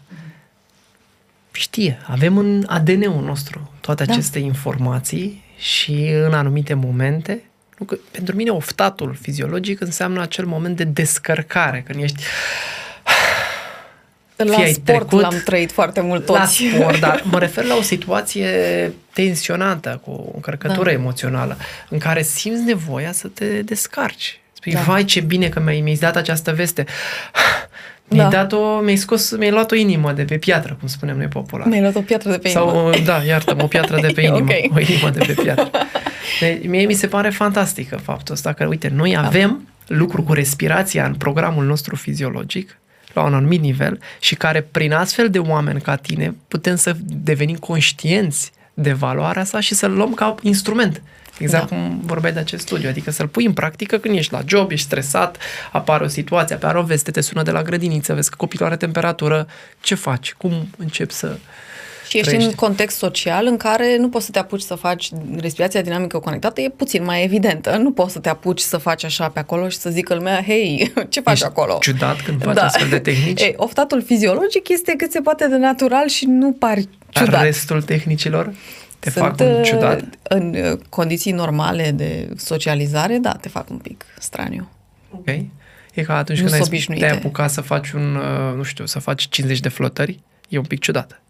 [1.60, 4.12] știe, avem în ADN-ul nostru toate da.
[4.12, 7.42] aceste informații și în anumite momente,
[7.78, 12.22] nu că, pentru mine oftatul fiziologic înseamnă acel moment de descărcare, când ești
[14.36, 16.38] la sport trecut, l-am trăit foarte mult toți.
[16.38, 18.48] La sport, dar mă refer la o situație
[19.12, 20.92] tensionată, cu o încărcătură da.
[20.92, 21.56] emoțională,
[21.88, 24.40] în care simți nevoia să te descarci.
[24.52, 24.80] Spui, da.
[24.80, 26.84] vai ce bine că mi-ai, mi-ai dat această veste.
[28.10, 28.36] Mi-ai da.
[28.36, 31.66] dat-o, mi-ai scos, mi-ai luat o inimă de pe piatră, cum spunem noi popular.
[31.66, 32.70] Mi-ai luat o piatră de pe inimă.
[32.70, 34.38] Sau, da, iartă o piatră de pe inimă.
[34.38, 34.70] okay.
[34.74, 35.70] O inimă de pe piatră.
[36.40, 39.24] Deci, mie mi se pare fantastică faptul ăsta, că, uite, noi da.
[39.24, 42.78] avem lucruri cu respirația în programul nostru fiziologic,
[43.12, 47.56] la un anumit nivel, și care, prin astfel de oameni ca tine, putem să devenim
[47.56, 51.02] conștienți de valoarea sa și să-l luăm ca instrument.
[51.38, 51.76] Exact da.
[51.76, 54.86] cum vorbeai de acest studiu, adică să-l pui în practică când ești la job, ești
[54.86, 55.36] stresat,
[55.72, 58.76] apare o situație, apare o veste, te sună de la grădiniță, vezi că copilul are
[58.76, 59.46] temperatură,
[59.80, 60.32] ce faci?
[60.32, 61.36] Cum începi să
[62.10, 62.50] și ești trăiești.
[62.50, 66.60] în context social în care nu poți să te apuci să faci respirația dinamică conectată,
[66.60, 67.76] e puțin mai evidentă.
[67.76, 70.92] Nu poți să te apuci să faci așa pe acolo și să zică lumea, hei,
[71.08, 71.78] ce faci ești acolo?
[71.80, 72.64] ciudat când faci da.
[72.64, 73.40] astfel de tehnici?
[73.46, 77.30] Ei, oftatul fiziologic este cât se poate de natural și nu pari ciudat.
[77.30, 78.54] Dar restul tehnicilor?
[78.98, 80.04] Te Sunt, fac un uh, ciudat?
[80.22, 84.68] În uh, condiții normale de socializare, da, te fac un pic straniu.
[85.10, 85.26] Ok.
[85.94, 88.98] E ca atunci nu când ai te-ai apucat să faci un, uh, nu știu, să
[88.98, 91.20] faci 50 de flotări, e un pic ciudat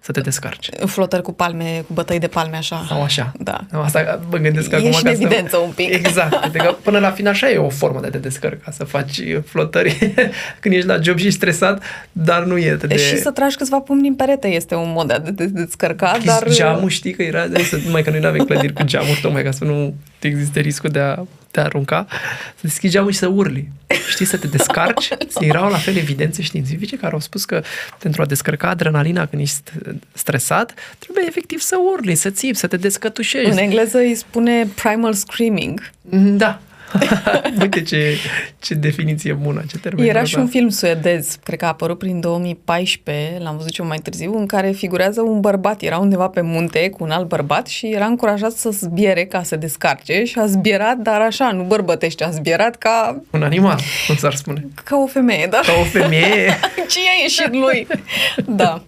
[0.00, 0.68] să te descarci.
[0.86, 2.84] Flotări cu palme, cu bătăi de palme așa.
[2.88, 3.32] Sau așa.
[3.38, 3.60] Da.
[3.72, 4.86] Asta mă gândesc acum.
[4.86, 5.94] Ești în evidență un pic.
[5.94, 6.32] Exact.
[6.44, 10.12] Adică până la final așa e o formă de a te descărca, să faci flotări
[10.60, 11.82] când ești la job și stresat,
[12.12, 12.96] dar nu e de...
[12.96, 16.48] Și să tragi câțiva pumni în perete este un mod de a te descărca, dar...
[16.48, 17.46] Geamul știi că era,
[17.84, 19.94] numai că noi nu avem clădiri cu geamuri, tocmai ca să nu
[20.26, 22.06] existe riscul de a te arunca,
[22.54, 23.68] să deschizi geamul și să urli.
[24.08, 25.08] Știi, să te descarci.
[25.40, 27.62] Erau la fel evidențe științifice care au spus că
[27.98, 29.62] pentru a descărca adrenalina când ești
[30.12, 33.50] stresat, trebuie efectiv să urli, să țipi, să te descătușești.
[33.50, 35.90] În engleză îi spune primal screaming.
[36.36, 36.60] Da.
[37.60, 38.16] Uite ce,
[38.58, 40.08] ce definiție bună, ce termen.
[40.08, 40.40] Era bun, și da.
[40.40, 44.46] un film suedez, cred că a apărut prin 2014, l-am văzut eu mai târziu, în
[44.46, 48.52] care figurează un bărbat, era undeva pe munte cu un alt bărbat și era încurajat
[48.52, 53.22] să zbiere ca să descarce și a zbierat, dar așa, nu bărbătește, a zbierat ca,
[53.30, 54.66] Un animal, cum s-ar spune.
[54.84, 55.60] ca o femeie, da?
[55.66, 56.58] Ca o femeie.
[56.90, 57.86] Ce i-a ieșit lui?
[58.46, 58.82] Da.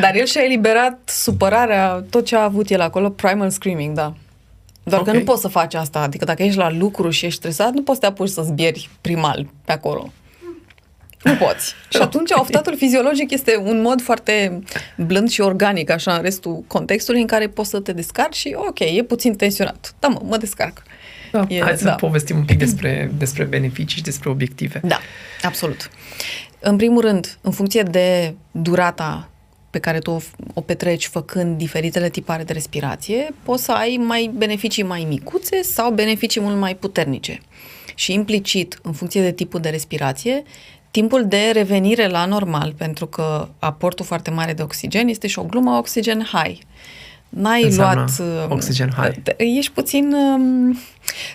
[0.00, 4.14] Dar el și-a eliberat supărarea, tot ce a avut el acolo, primal screaming, da.
[4.84, 5.12] Doar okay.
[5.12, 5.24] că Ok.
[5.24, 5.98] nu poți să faci asta.
[5.98, 8.90] Adică dacă ești la lucru și ești stresat, nu poți să te apuci să zbieri
[9.00, 10.12] primal pe acolo.
[11.22, 11.74] Nu poți.
[11.94, 14.62] Și atunci oftatul fiziologic este un mod foarte
[14.96, 18.78] blând și organic, așa, în restul contextului în care poți să te descarci și, ok,
[18.80, 19.94] e puțin tensionat.
[19.98, 20.82] Da, mă, mă descarc.
[21.32, 21.94] Da, E- Hai să da.
[21.94, 24.80] povestim un pic despre, despre beneficii și despre obiective.
[24.84, 24.98] Da,
[25.42, 25.90] absolut.
[26.60, 29.28] În primul rând, în funcție de durata
[29.74, 30.18] pe care tu o,
[30.54, 35.90] o petreci făcând diferitele tipare de respirație, poți să ai mai beneficii mai micuțe sau
[35.90, 37.40] beneficii mult mai puternice.
[37.94, 40.42] Și implicit, în funcție de tipul de respirație,
[40.90, 45.44] timpul de revenire la normal, pentru că aportul foarte mare de oxigen este și o
[45.44, 46.58] glumă oxigen high.
[47.36, 48.44] N-ai Înseamnă luat...
[48.46, 49.14] uh, oxigen high.
[49.22, 50.78] te- Ești puțin um,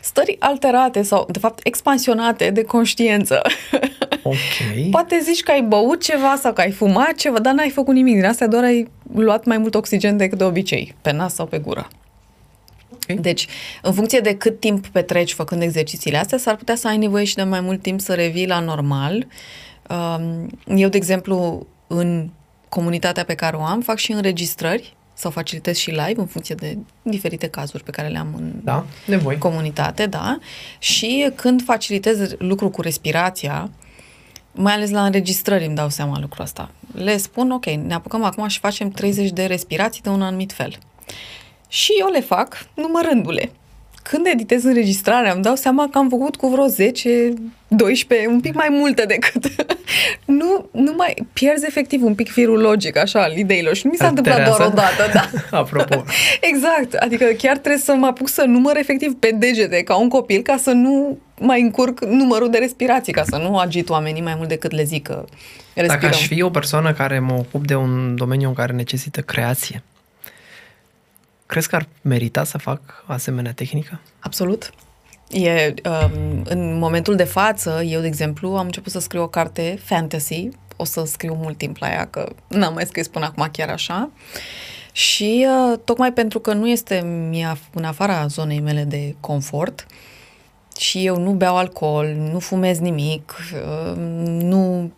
[0.02, 3.42] stări alterate sau, de fapt, expansionate de conștiență.
[4.24, 4.36] Ok.
[4.92, 8.14] Poate zici că ai băut ceva sau că ai fumat ceva, dar n-ai făcut nimic
[8.16, 11.58] din astea, doar ai luat mai mult oxigen decât de obicei, pe nas sau pe
[11.58, 11.88] gură.
[12.94, 13.20] Ok.
[13.20, 13.48] Deci,
[13.82, 17.36] în funcție de cât timp petreci făcând exercițiile astea, s-ar putea să ai nevoie și
[17.36, 19.28] de mai mult timp să revii la normal.
[19.90, 22.30] Um, Eu, de exemplu, în
[22.70, 26.78] comunitatea pe care o am, fac și înregistrări sau facilitez și live în funcție de
[27.02, 29.38] diferite cazuri pe care le am în Da, nevoi.
[29.38, 30.38] comunitate, da.
[30.80, 33.70] Și când facilitez lucru cu respirația,
[34.52, 36.72] mai ales la înregistrări îmi dau seama lucrul ăsta.
[36.94, 40.78] Le spun, ok, ne apucăm acum și facem 30 de respirații de un anumit fel.
[41.68, 43.52] Și eu le fac numărându-le.
[44.04, 47.34] Când editez înregistrarea, îmi dau seama că am făcut cu vreo 10,
[47.70, 49.46] 12, un pic mai multe decât...
[50.40, 53.76] nu, nu mai pierzi efectiv un pic firul logic, așa, al ideilor.
[53.76, 54.98] Și nu mi s-a întâmplat doar o Alterează.
[54.98, 55.12] dată,
[55.52, 55.58] da.
[55.58, 56.04] Apropo.
[56.52, 60.42] Exact, adică chiar trebuie să mă apuc să număr efectiv pe degete ca un copil
[60.42, 64.50] ca să nu mai încurc numărul de respirații, ca să nu agit oamenii mai mult
[64.50, 65.26] decât le zic că
[65.74, 66.02] respirăm.
[66.02, 69.84] Dacă aș fi o persoană care mă ocup de un domeniu în care necesită creație,
[71.46, 74.00] crezi că ar merita să fac asemenea tehnică?
[74.20, 74.72] Absolut.
[75.30, 79.80] E, um, în momentul de față, eu, de exemplu, am început să scriu o carte
[79.84, 83.70] fantasy, o să scriu mult timp la ea, că n-am mai scris până acum chiar
[83.70, 84.10] așa.
[84.92, 89.86] Și uh, tocmai pentru că nu este mie în afara zonei mele de confort
[90.80, 94.92] și eu nu beau alcool, nu fumez nimic, uh, nu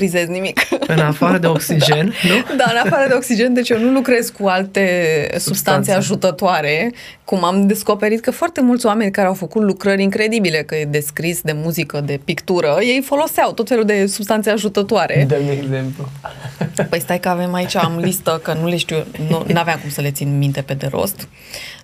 [0.00, 0.60] prizez nimic.
[0.86, 2.56] În afară de oxigen, nu?
[2.56, 4.82] Da, în afară de oxigen, deci eu nu lucrez cu alte
[5.22, 5.92] substanțe, Substanțe.
[5.92, 6.92] ajutătoare,
[7.24, 11.00] cum am descoperit că foarte mulți oameni care au făcut lucrări incredibile, că e de
[11.00, 15.24] scris, de muzică, de pictură, ei foloseau tot felul de substanțe ajutătoare.
[15.28, 16.08] Dă-mi exemplu.
[16.88, 18.96] Păi stai că avem aici, am listă, că nu le știu,
[19.28, 21.28] nu aveam cum să le țin minte pe de rost.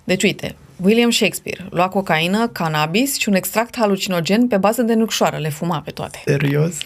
[0.03, 5.37] Deci uite, William Shakespeare lua cocaină, cannabis și un extract halucinogen pe bază de nucșoară,
[5.37, 6.21] le fuma pe toate.
[6.25, 6.77] Serios?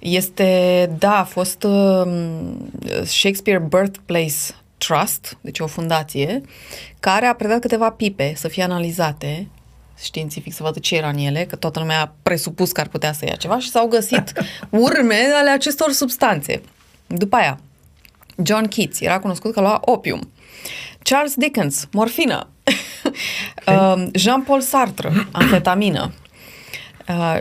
[0.00, 2.70] Este, da, a fost um,
[3.04, 4.34] Shakespeare Birthplace
[4.78, 6.40] Trust, deci o fundație,
[7.00, 9.48] care a predat câteva pipe să fie analizate
[10.02, 13.12] științific, să vadă ce era în ele, că toată lumea a presupus că ar putea
[13.12, 14.32] să ia ceva și s-au găsit
[14.70, 16.62] urme ale acestor substanțe.
[17.06, 17.58] După aia,
[18.42, 20.30] John Keats era cunoscut că lua opium.
[21.02, 22.48] Charles Dickens, morfină.
[23.66, 26.12] Um, Jean-Paul Sartre, amfetamină.
[27.08, 27.38] Uh,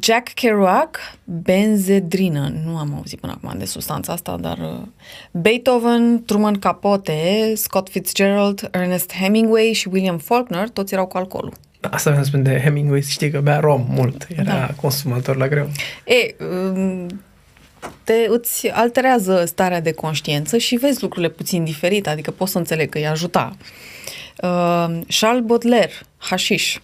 [0.00, 2.52] Jack Kerouac, benzedrină.
[2.64, 4.86] Nu am auzit până acum de substanța asta, dar uh,
[5.30, 11.52] Beethoven, Truman Capote, Scott Fitzgerald, Ernest Hemingway și William Faulkner, toți erau cu alcoolul.
[11.90, 14.26] Asta vreau să spun de Hemingway, știi că bea rom mult.
[14.36, 14.68] Era Da.
[14.80, 15.68] consumator la greu.
[16.04, 17.06] E, um,
[18.04, 22.88] te, îți alterează starea de conștiință și vezi lucrurile puțin diferit, adică poți să înțeleg
[22.88, 23.56] că îi ajuta.
[23.58, 23.66] Uh,
[25.08, 26.78] Charles Baudelaire, hașiș.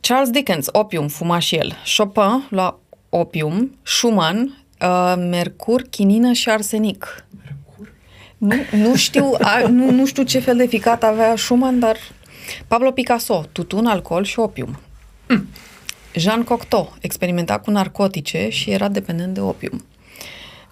[0.00, 1.76] Charles Dickens, opium, fuma și el.
[1.96, 3.78] Chopin, lua opium.
[3.82, 7.24] Schumann, uh, mercur, chinină și arsenic.
[8.38, 11.96] Nu, nu, știu, a, nu, nu știu ce fel de ficat avea Schumann, dar
[12.66, 14.78] Pablo Picasso, tutun, alcool și opium.
[16.14, 19.84] Jean Cocteau experimenta cu narcotice și era dependent de opium.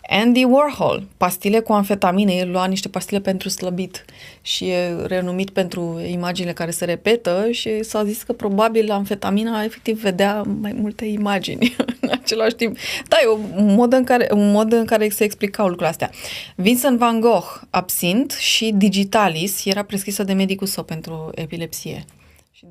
[0.09, 4.05] Andy Warhol, pastile cu amfetamine, el lua niște pastile pentru slăbit
[4.43, 10.01] și e renumit pentru imaginile care se repetă și s-a zis că probabil amfetamina efectiv
[10.01, 12.77] vedea mai multe imagini în același timp.
[13.09, 16.11] Da, e un mod în care, un mod în care se explicau lucrurile astea.
[16.55, 22.05] Vincent Van Gogh, absint și digitalis, era prescrisă de medicul său pentru epilepsie.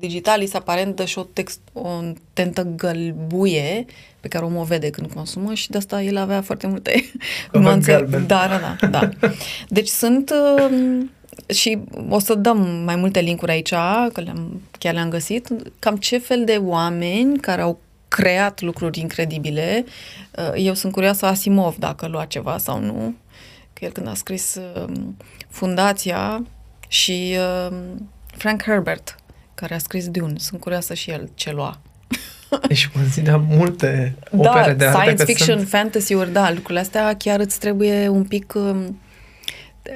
[0.00, 2.00] Și Digitalis aparent dă și o, text, o
[2.32, 3.84] tentă gălbuie
[4.20, 7.10] pe care omul o vede când consumă și de asta el avea foarte multe
[7.52, 7.92] nuanțe.
[7.92, 8.26] galben.
[8.26, 9.10] Da, da, da, da.
[9.68, 11.00] Deci sunt uh,
[11.54, 11.78] și
[12.08, 13.70] o să dăm mai multe linkuri aici,
[14.12, 17.78] că le-am, chiar le-am găsit, cam ce fel de oameni care au
[18.08, 19.84] creat lucruri incredibile.
[20.38, 23.14] Uh, Eu sunt curioasă Asimov dacă lua ceva sau nu,
[23.72, 24.92] că el când a scris uh,
[25.48, 26.46] Fundația
[26.88, 27.36] și
[27.68, 27.76] uh,
[28.26, 29.16] Frank Herbert,
[29.54, 31.80] care a scris Dune, sunt curioasă și el ce lua.
[32.68, 34.98] Deci conținea multe opere da, de artă.
[34.98, 38.52] science că fiction, sunt fantasy-uri, da, lucrurile astea chiar îți trebuie un pic...
[38.54, 39.00] um,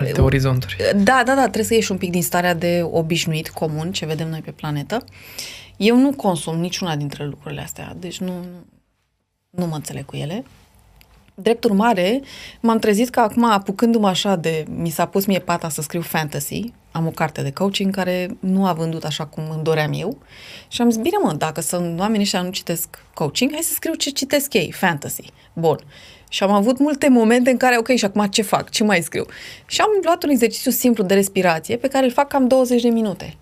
[0.01, 0.77] alte orizonturi.
[0.97, 4.29] Da, da, da, trebuie să ieși un pic din starea de obișnuit, comun, ce vedem
[4.29, 5.05] noi pe planetă.
[5.77, 8.33] Eu nu consum niciuna dintre lucrurile astea, deci nu,
[9.51, 10.45] nu mă înțeleg cu ele.
[11.41, 12.21] Drept urmare,
[12.61, 14.65] m-am trezit că acum, apucându-mă așa de...
[14.69, 18.67] Mi s-a pus mie pata să scriu fantasy, am o carte de coaching care nu
[18.67, 20.19] a vândut așa cum îmi doream eu
[20.69, 23.95] și am zis, bine mă, dacă sunt oamenii ăștia nu citesc coaching, hai să scriu
[23.95, 25.33] ce citesc ei, fantasy.
[25.53, 25.79] Bun.
[26.29, 28.71] Și am avut multe momente în care, ok, și acum ce fac?
[28.71, 29.25] Ce mai scriu?
[29.67, 32.89] Și am luat un exercițiu simplu de respirație pe care îl fac cam 20 de
[32.89, 33.37] minute.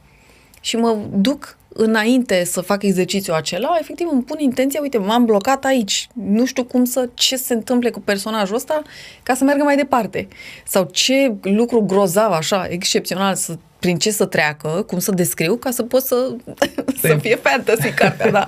[0.60, 5.64] Și mă duc înainte să fac exercițiul acela, efectiv îmi pun intenția, uite, m-am blocat
[5.64, 8.82] aici, nu știu cum să, ce se întâmple cu personajul ăsta
[9.22, 10.28] ca să meargă mai departe.
[10.66, 15.70] Sau ce lucru grozav, așa, excepțional, să, prin ce să treacă, cum să descriu, ca
[15.70, 16.36] să pot să,
[17.02, 18.44] să fie fantasy cartea, da.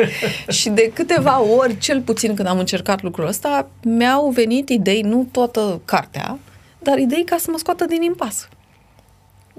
[0.49, 5.29] Și de câteva ori, cel puțin când am încercat lucrul ăsta, mi-au venit idei, nu
[5.33, 6.39] toată cartea,
[6.79, 8.49] dar idei ca să mă scoată din impas.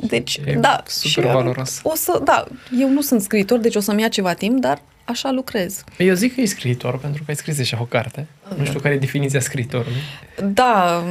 [0.01, 0.83] Deci, E da.
[0.85, 1.79] super și, valoros.
[1.83, 2.45] O să, da,
[2.79, 5.83] eu nu sunt scriitor, deci o să-mi ia ceva timp, dar așa lucrez.
[5.97, 8.27] Eu zic că e scriitor, pentru că ai scris deja o carte.
[8.57, 10.01] Nu știu care e definiția scriitorului.
[10.43, 11.03] Da,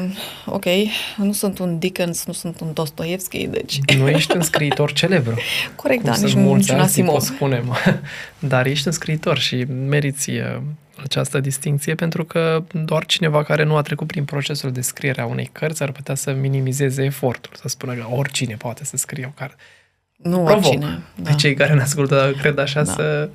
[0.46, 0.64] ok,
[1.16, 3.78] nu sunt un Dickens, nu sunt un Dostoevski, deci...
[3.98, 5.38] Nu ești un scriitor celebru.
[5.76, 7.36] Corect, cum da, sunt nici mulți niciun alții, pot Asimov.
[7.36, 7.76] spunem.
[8.38, 10.56] Dar ești un scriitor și meriți uh,
[11.02, 15.26] această distinție pentru că doar cineva care nu a trecut prin procesul de scriere a
[15.26, 19.32] unei cărți ar putea să minimizeze efortul, să spună că oricine poate să scrie o
[19.34, 19.56] carte.
[20.22, 21.02] Nu Provoc oricine.
[21.22, 22.92] pe cei care ne ascultă, cred așa, Da.
[22.92, 23.30] să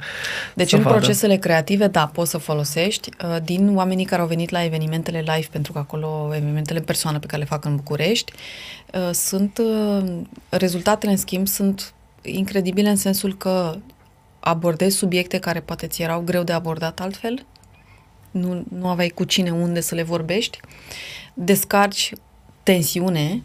[0.54, 0.95] Deci să în vadă.
[0.95, 3.10] procesele creative, da, poți să folosești.
[3.26, 7.19] Uh, Din oamenii care au venit la evenimentele live, pentru că acolo evenimentele în persoană
[7.19, 8.32] pe care le fac în București,
[8.93, 10.04] uh, sunt uh,
[10.49, 13.76] rezultatele, în schimb, sunt incredibile în sensul că
[14.39, 17.45] abordezi subiecte care poate ți erau greu de abordat altfel,
[18.34, 20.60] nu, nu aveai cu cine unde să le vorbești,
[21.34, 22.13] descarci
[22.63, 23.41] tensiune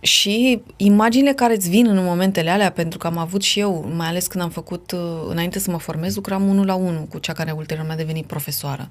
[0.00, 4.06] și imaginile care îți vin în momentele alea, pentru că am avut și eu, mai
[4.06, 7.32] ales când am făcut, uh, înainte să mă formez, lucram unul la unul cu cea
[7.32, 8.88] care ulterior mi-a devenit profesoară.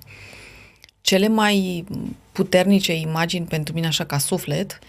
[1.02, 1.86] Cele mai
[2.32, 4.80] puternice imagini pentru mine, așa ca suflet,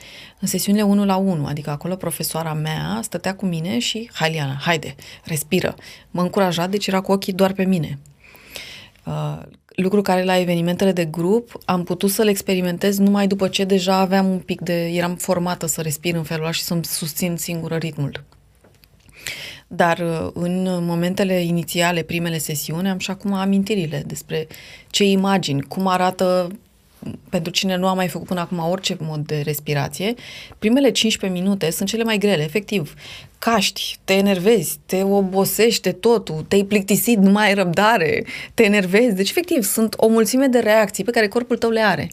[0.40, 4.56] în sesiunile 1 la 1, adică acolo profesoara mea stătea cu mine și, hai Liana,
[4.60, 5.74] haide, respiră.
[6.10, 7.98] Mă încuraja, deci era cu ochii doar pe mine.
[9.78, 13.96] Uh, lucru care la evenimentele de grup am putut să-l experimentez numai după ce deja
[13.96, 14.86] aveam un pic de...
[14.86, 18.24] eram formată să respir în felul ăla și să-mi susțin singură ritmul.
[19.66, 24.46] Dar uh, în momentele inițiale, primele sesiuni, am și acum amintirile despre
[24.90, 26.48] ce imagini, cum arată
[27.30, 30.14] pentru cine nu a mai făcut până acum orice mod de respirație,
[30.58, 32.94] primele 15 minute sunt cele mai grele, efectiv.
[33.38, 39.14] Caști, te enervezi, te obosește totul, te-ai plictisit, nu mai ai răbdare, te enervezi.
[39.14, 42.10] Deci, efectiv, sunt o mulțime de reacții pe care corpul tău le are.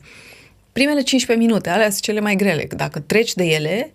[0.71, 2.67] Primele 15 minute, alea sunt cele mai grele.
[2.75, 3.91] Dacă treci de ele,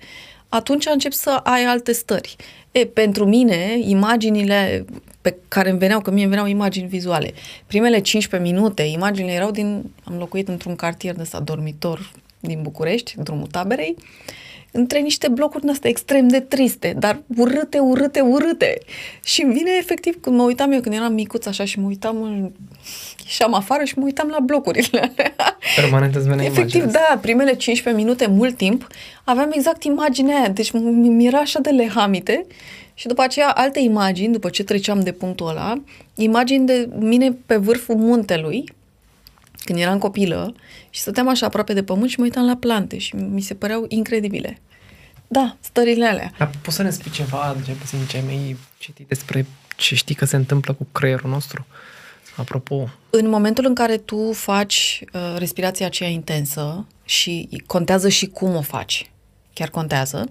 [0.48, 2.36] atunci începi să ai alte stări.
[2.72, 4.84] E, pentru mine, imaginile
[5.30, 7.32] pe care îmi veneau, că mie îmi veneau imagini vizuale,
[7.66, 12.10] primele 15 minute, imaginile erau din, am locuit într-un cartier de ăsta, dormitor
[12.40, 13.94] din București, drumul taberei,
[14.70, 18.78] între niște blocuri din astea extrem de triste, dar urâte, urâte, urâte.
[19.24, 22.22] Și îmi vine efectiv când mă uitam eu, când eram micuț așa și mă uitam,
[22.22, 22.50] în...
[23.24, 25.56] ieșeam afară și mă uitam la blocurile alea.
[25.76, 27.14] permanent îți venea Efectiv, imaginea asta.
[27.14, 28.86] da, primele 15 minute, mult timp,
[29.24, 32.46] aveam exact imaginea aia, deci mi mi era așa de lehamite
[32.98, 35.82] și după aceea alte imagini, după ce treceam de punctul ăla,
[36.14, 38.72] imagini de mine pe vârful muntelui,
[39.64, 40.54] când eram copilă
[40.90, 43.84] și stăteam așa aproape de pământ și mă uitam la plante și mi se păreau
[43.88, 44.58] incredibile.
[45.28, 46.32] Da, stările alea.
[46.38, 49.46] Dar poți să ne spui ceva, cel puțin ce ai mai citit despre
[49.76, 51.66] ce știi că se întâmplă cu creierul nostru?
[52.36, 58.54] Apropo, În momentul în care tu faci uh, respirația aceea intensă și contează și cum
[58.54, 59.10] o faci,
[59.58, 60.30] chiar contează,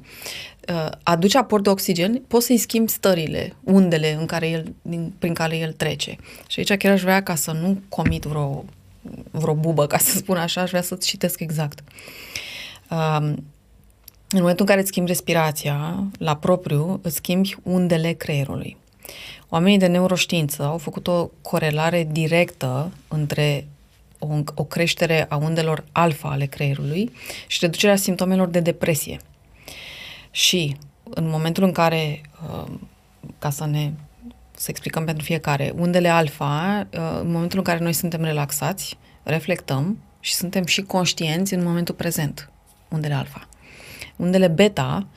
[0.70, 5.34] uh, aduci aport de oxigen, poți să-i schimbi stările, undele în care el, din, prin
[5.34, 6.16] care el trece.
[6.48, 8.66] Și aici chiar aș vrea ca să nu comit vreo,
[9.32, 11.80] vreo bubă, ca să spun așa, aș vrea să-ți citesc exact.
[12.90, 13.44] Um,
[14.30, 18.78] în momentul în care îți schimbi respirația la propriu, îți schimbi undele creierului.
[19.50, 23.68] Oamenii de neuroștiință au făcut o corelare directă între
[24.20, 27.12] o, o creștere a undelor alfa ale creierului
[27.48, 29.20] și reducerea simptomelor de depresie.
[30.32, 32.72] Și în momentul în care, uh,
[33.40, 33.92] ca să ne
[34.60, 39.98] să explicăm pentru fiecare, undele alfa, uh, în momentul în care noi suntem relaxați, reflectăm
[40.20, 42.50] și suntem și conștienți în momentul prezent,
[42.88, 43.48] undele alfa.
[44.16, 45.08] Undele beta,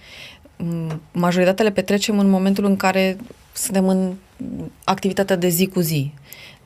[1.13, 3.17] majoritatea le petrecem în momentul în care
[3.53, 4.15] suntem în
[4.85, 6.13] activitatea de zi cu zi.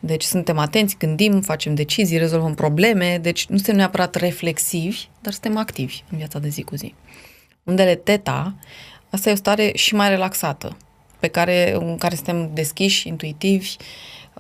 [0.06, 5.56] Deci suntem atenți, gândim, facem decizii, rezolvăm probleme, deci nu suntem neapărat reflexivi, dar suntem
[5.56, 6.94] activi în viața de zi cu zi.
[7.62, 8.54] Undele teta,
[9.10, 10.76] asta e o stare și mai relaxată,
[11.20, 13.76] pe care, în care suntem deschiși, intuitivi,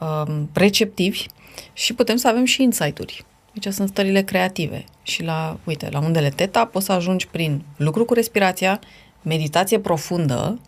[0.00, 1.26] um, receptivi
[1.72, 3.24] și putem să avem și insight-uri.
[3.52, 4.84] Deci sunt stările creative.
[5.02, 8.80] Și la, uite, la undele teta poți să ajungi prin lucru cu respirația,
[9.22, 10.60] meditație profundă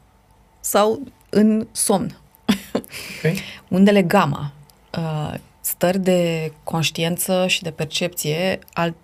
[0.61, 2.19] sau în somn.
[3.19, 3.39] Okay.
[3.69, 4.56] undele gamma, uh,
[5.61, 8.95] stări de conștiință și de percepție al,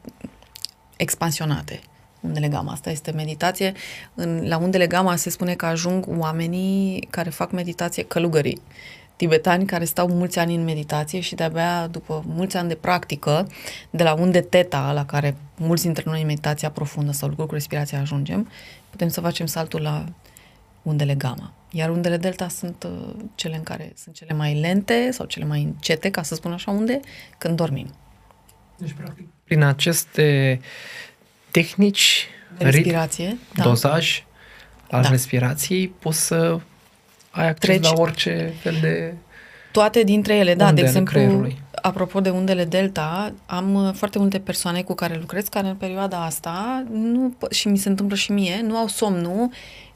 [0.97, 1.80] expansionate.
[2.20, 3.72] Undele gamma, asta este meditație.
[4.14, 8.61] În, la undele gamma se spune că ajung oamenii care fac meditație călugării
[9.16, 13.47] tibetani care stau mulți ani în meditație și de-abia după mulți ani de practică,
[13.90, 17.55] de la unde teta, la care mulți dintre noi în meditația profundă sau lucruri cu
[17.55, 18.49] respirația ajungem,
[18.90, 20.05] putem să facem saltul la
[20.83, 21.53] undele gamma.
[21.70, 25.62] Iar undele delta sunt uh, cele în care sunt cele mai lente sau cele mai
[25.62, 27.01] încete, ca să spun așa, unde
[27.39, 27.95] când dormim.
[28.76, 30.61] Deci, practic, prin aceste
[31.51, 32.26] tehnici,
[32.59, 33.62] de respirație, da.
[33.62, 34.24] dosaj
[34.91, 35.09] al da.
[35.09, 36.59] respirației, poți să
[37.30, 39.14] ai acces Treci la orice fel de
[39.72, 40.72] toate dintre ele, da.
[40.72, 41.59] De exemplu, creierului.
[41.83, 46.24] apropo de undele delta, am uh, foarte multe persoane cu care lucrez care în perioada
[46.24, 49.51] asta, nu, și mi se întâmplă și mie, nu au somnul,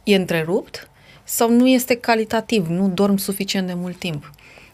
[0.06, 0.90] e întrerupt
[1.24, 4.32] sau nu este calitativ, nu dorm suficient de mult timp.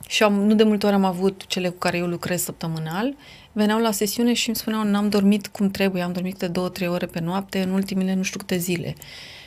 [0.08, 3.14] Și am, nu de multe ori am avut cele cu care eu lucrez săptămânal,
[3.52, 6.88] veneau la sesiune și îmi spuneau, n-am dormit cum trebuie, am dormit de două, trei
[6.88, 8.94] ore pe noapte în ultimile nu știu câte zile.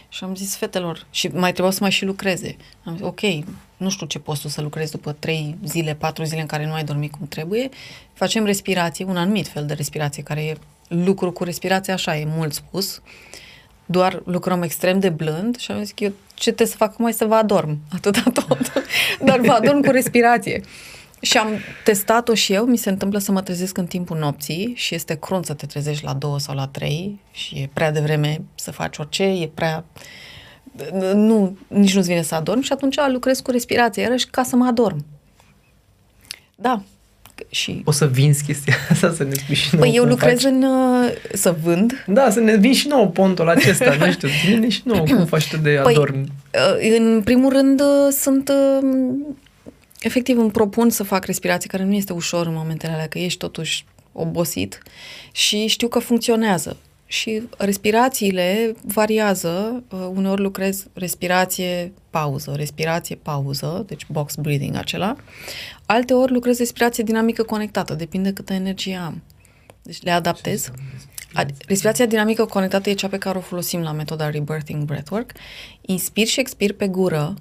[0.09, 2.55] Și am zis fetelor, și mai trebuia să mai și lucreze.
[2.83, 3.21] Am zis, ok,
[3.77, 6.83] nu știu ce poți să lucrezi după trei zile, patru zile în care nu ai
[6.83, 7.69] dormit cum trebuie.
[8.13, 10.57] Facem respirație, un anumit fel de respirație, care e
[10.87, 13.01] lucru cu respirație, așa e mult spus.
[13.85, 17.13] Doar lucrăm extrem de blând și am zis că eu ce trebuie să fac mai
[17.13, 18.73] să vă adorm, atâta tot.
[19.25, 20.61] Dar vă adorm cu respirație.
[21.21, 21.49] Și am
[21.83, 25.45] testat-o și eu, mi se întâmplă să mă trezesc în timpul nopții și este crunt
[25.45, 29.23] să te trezești la două sau la trei și e prea devreme să faci orice,
[29.23, 29.85] e prea...
[31.13, 34.65] Nu, nici nu-ți vine să adorm și atunci lucrez cu respirație, iarăși ca să mă
[34.65, 35.05] adorm.
[36.55, 36.83] Da.
[37.49, 37.81] Și...
[37.85, 40.51] O să vinzi chestia asta, să ne spui și nouă Păi eu lucrez faci.
[40.51, 40.63] în...
[40.63, 42.03] Uh, să vând.
[42.07, 45.49] Da, să ne vin și nouă pontul acesta, nu știu, vine și nouă cum faci
[45.49, 46.19] tu de păi, adorm.
[46.19, 48.51] Uh, în primul rând uh, sunt
[49.99, 53.39] efectiv îmi propun să fac respirație, care nu este ușor în momentele alea, că ești
[53.39, 54.81] totuși obosit
[55.31, 56.77] și știu că funcționează.
[57.05, 65.15] Și respirațiile variază, uh, uneori lucrez respirație, pauză, respirație, pauză, deci box breathing acela.
[65.85, 69.23] Alte ori lucrez respirație dinamică conectată, depinde câtă energie am.
[69.81, 70.71] Deci le adaptez.
[71.67, 75.31] Respirația dinamică conectată e cea pe care o folosim la metoda Rebirthing Breathwork.
[75.81, 77.33] Inspir și expir pe gură,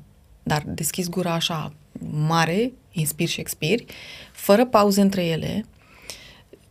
[0.43, 1.73] dar deschizi gura așa
[2.11, 3.85] mare, inspiri și expiri,
[4.33, 5.65] fără pauze între ele.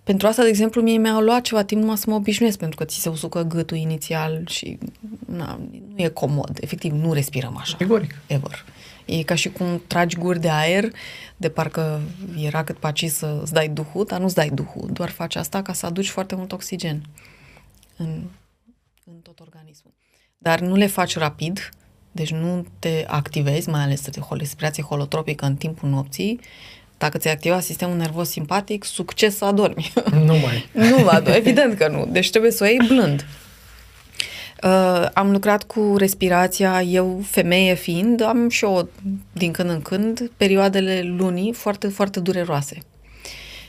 [0.04, 2.86] Pentru asta, de exemplu, mie mi-a luat ceva timp numai să mă obișnuiesc, pentru că
[2.86, 4.78] ți se usucă gâtul inițial și
[5.26, 5.60] na,
[5.96, 6.58] nu e comod.
[6.62, 7.72] Efectiv, nu respirăm așa.
[7.72, 8.16] Categoric.
[8.28, 8.66] Ever.
[9.06, 10.92] E ca și cum tragi guri de aer,
[11.38, 12.02] de parcă
[12.38, 14.90] era cât paci să îți dai duhul, dar nu-ți dai duhul.
[14.94, 17.02] Doar faci asta ca să aduci foarte mult oxigen
[17.98, 18.22] în,
[19.06, 19.94] în tot organismul.
[20.38, 21.70] Dar nu le faci rapid,
[22.12, 26.40] deci nu te activezi, mai ales de respirație holotropică în timpul nopții,
[27.04, 29.94] dacă ți-ai activat sistemul nervos simpatic, succes să adormi.
[30.26, 30.68] Nu mai.
[30.90, 32.08] nu, adormi, evident că nu.
[32.12, 33.26] Deci trebuie să o iei blând.
[34.64, 38.90] Uh, am lucrat cu respirația, eu femeie fiind, am și eu
[39.34, 42.78] din când în când perioadele lunii foarte, foarte dureroase.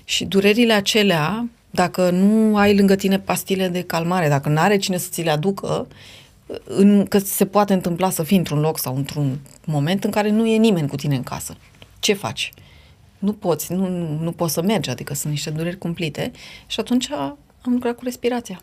[0.05, 4.97] Și durerile acelea, dacă nu ai lângă tine pastile de calmare, dacă nu are cine
[4.97, 5.87] să ți le aducă,
[6.65, 10.47] în, că se poate întâmpla să fii într-un loc sau într-un moment în care nu
[10.47, 11.57] e nimeni cu tine în casă.
[11.99, 12.53] Ce faci?
[13.25, 16.31] Nu poți, nu, nu, nu poți să mergi, adică sunt niște dureri cumplite
[16.67, 18.61] și atunci am lucrat cu respirația.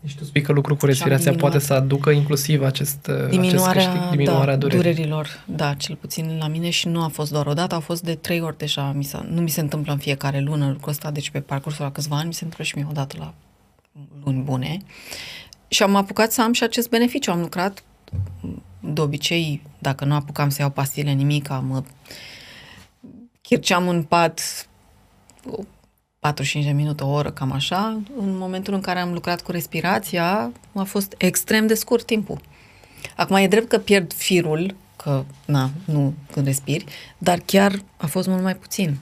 [0.00, 4.10] Deci tu spui că lucru cu respirația poate să aducă inclusiv acest, diminuarea, acest câștig,
[4.10, 4.82] diminuarea da, durerii.
[4.82, 5.44] durerilor.
[5.46, 8.14] Da, cel puțin la mine și nu a fost doar o dată, a fost de
[8.14, 8.92] trei ori deja.
[8.92, 11.92] Mi s-a, nu mi se întâmplă în fiecare lună lucrul ăsta, deci pe parcursul la
[11.92, 13.34] câțiva ani mi se întâmplă și mie o dată la
[14.24, 14.78] luni bune.
[15.68, 17.30] Și am apucat să am și acest beneficiu.
[17.30, 17.82] Am lucrat
[18.80, 21.82] de obicei Dacă nu apucam să iau pastile nimic, mă
[23.42, 24.68] chirceam în pat
[26.18, 28.00] 45 de minute, o oră, cam așa.
[28.18, 32.40] În momentul în care am lucrat cu respirația, a fost extrem de scurt timpul.
[33.16, 36.84] Acum e drept că pierd firul, că, na, nu când respiri,
[37.18, 38.98] dar chiar a fost mult mai puțin.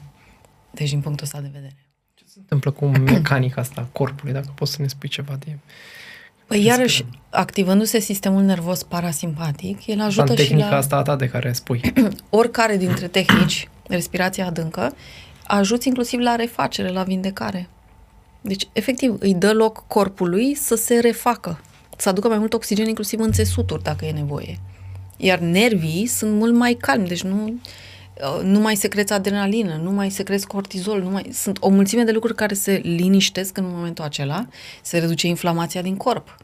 [0.70, 1.76] Deci, din punctul ăsta de vedere.
[2.14, 5.59] Ce se întâmplă cu mecanica asta a corpului, dacă poți să ne spui ceva de...
[6.47, 10.76] Păi iarăși, activându-se sistemul nervos parasimpatic, el ajută În tehnica și la...
[10.76, 11.93] asta a ta de care spui.
[12.30, 14.95] Oricare dintre tehnici, respirația adâncă,
[15.47, 17.68] ajuți inclusiv la refacere, la vindecare.
[18.41, 21.61] Deci, efectiv, îi dă loc corpului să se refacă,
[21.97, 24.59] să aducă mai mult oxigen inclusiv în țesuturi, dacă e nevoie.
[25.16, 27.61] Iar nervii sunt mult mai calmi, deci nu,
[28.43, 31.28] nu mai secreți adrenalină, nu mai secreți cortizol, nu mai...
[31.32, 34.47] sunt o mulțime de lucruri care se liniștesc în momentul acela,
[34.82, 36.36] se reduce inflamația din corp.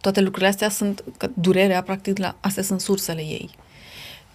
[0.00, 3.50] Toate lucrurile astea sunt, că durerea, practic, la, astea sunt sursele ei.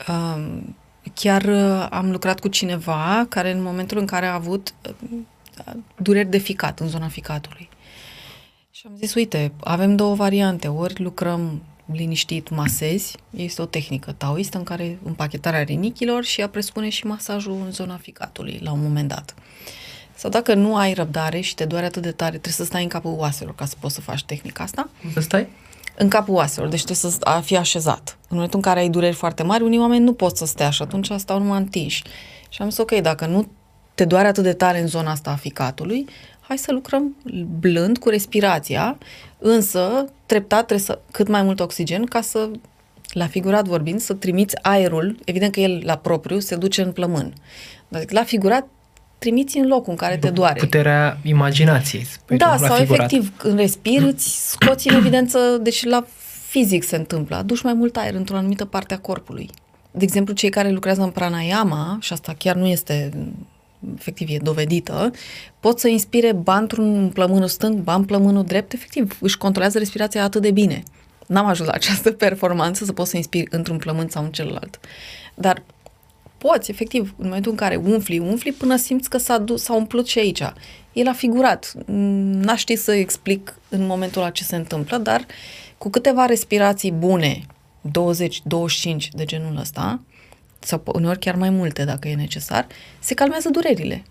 [0.07, 0.76] Um,
[1.14, 6.30] chiar uh, am lucrat cu cineva care în momentul în care a avut uh, dureri
[6.30, 7.70] de ficat, în zona ficatului.
[8.72, 14.58] Și am zis, uite, avem două variante, ori lucrăm liniștit, masezi, este o tehnică taoistă
[14.58, 19.08] în care împachetarea rinichilor și ea presupune și masajul în zona ficatului la un moment
[19.08, 19.34] dat.
[20.16, 22.89] Sau dacă nu ai răbdare și te doare atât de tare, trebuie să stai în
[22.89, 24.89] capul oaselor ca să poți să faci tehnica asta.
[25.14, 25.47] Să stai?
[25.97, 28.17] În capul oaselor, deci trebuie să fii așezat.
[28.21, 30.81] În momentul în care ai dureri foarte mari, unii oameni nu pot să stea și
[30.81, 32.03] atunci stau numai întinși.
[32.49, 33.47] Și am zis, ok, dacă nu
[33.95, 36.05] te doare atât de tare în zona asta a ficatului,
[36.39, 37.15] hai să lucrăm
[37.59, 38.97] blând cu respirația,
[39.37, 42.49] însă treptat trebuie să cât mai mult oxigen ca să,
[43.11, 47.33] la figurat vorbind, să trimiți aerul, evident că el la propriu se duce în plămân.
[47.87, 48.67] Dar la figurat
[49.24, 50.59] trimiți în locul în care te doare.
[50.59, 52.05] Puterea imaginației.
[52.38, 53.11] Da, sau figurat.
[53.11, 56.05] efectiv, când respiri, îți scoți în evidență, deci la
[56.47, 59.49] fizic se întâmplă, aduci mai mult aer într-o anumită parte a corpului.
[59.91, 63.11] De exemplu, cei care lucrează în pranayama, și asta chiar nu este
[63.97, 65.11] efectiv e dovedită,
[65.59, 70.24] pot să inspire ba într-un plămânul stâng, ba în plămânul drept, efectiv, își controlează respirația
[70.24, 70.84] atât de bine.
[71.28, 74.80] N-am ajuns la această performanță să pot să inspiri într-un plămân sau în celălalt.
[75.36, 75.63] Dar
[76.45, 80.07] poți, efectiv, în momentul în care umfli, umfli, până simți că s-a, dus, s-a umplut
[80.07, 80.41] și aici.
[80.93, 81.73] E la figurat.
[81.85, 85.25] N-aș ști să explic în momentul la ce se întâmplă, dar
[85.77, 87.45] cu câteva respirații bune,
[87.87, 87.91] 20-25
[89.11, 90.01] de genul ăsta,
[90.59, 92.67] sau uneori chiar mai multe dacă e necesar,
[92.99, 94.03] se calmează durerile.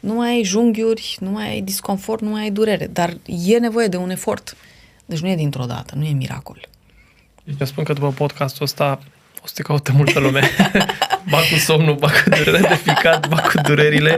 [0.00, 3.86] Nu mai ai junghiuri, nu mai ai disconfort, nu mai ai durere, dar e nevoie
[3.86, 4.56] de un efort.
[5.04, 6.68] Deci nu e dintr-o dată, nu e miracol.
[7.44, 9.00] Deci eu spun că după podcastul ăsta
[9.42, 10.40] o să te caute multă lume.
[11.30, 14.16] ba cu somnul, ba cu durerile de ficat, ba cu durerile.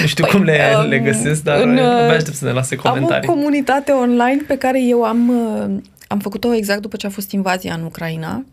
[0.00, 2.76] Nu știu păi, cum le, um, le găsesc, dar în, abia aștept să ne lase
[2.76, 3.28] comentarii.
[3.28, 7.10] Am o comunitate online pe care eu am, uh, am făcut-o exact după ce a
[7.10, 8.44] fost invazia în Ucraina.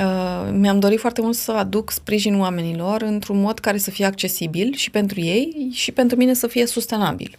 [0.00, 4.74] Uh, mi-am dorit foarte mult să aduc sprijin oamenilor într-un mod care să fie accesibil
[4.76, 7.36] și pentru ei și pentru mine să fie sustenabil.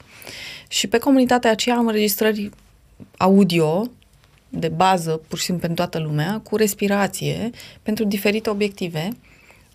[0.67, 2.49] Și pe comunitatea aceea am înregistrări
[3.17, 3.89] audio
[4.59, 7.49] de bază, pur și simplu pentru toată lumea, cu respirație,
[7.83, 9.09] pentru diferite obiective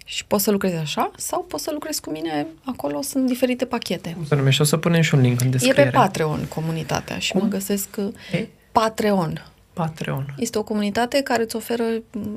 [0.05, 4.13] și poți să lucrezi așa sau poți să lucrezi cu mine, acolo sunt diferite pachete.
[4.13, 4.63] Cum se numește?
[4.63, 5.81] O să punem și un link în descriere.
[5.81, 7.41] E pe Patreon comunitatea și Cum?
[7.41, 7.89] mă găsesc
[8.33, 8.47] e?
[8.73, 9.45] Patreon.
[9.73, 10.35] Patreon.
[10.39, 11.85] Este o comunitate care îți oferă,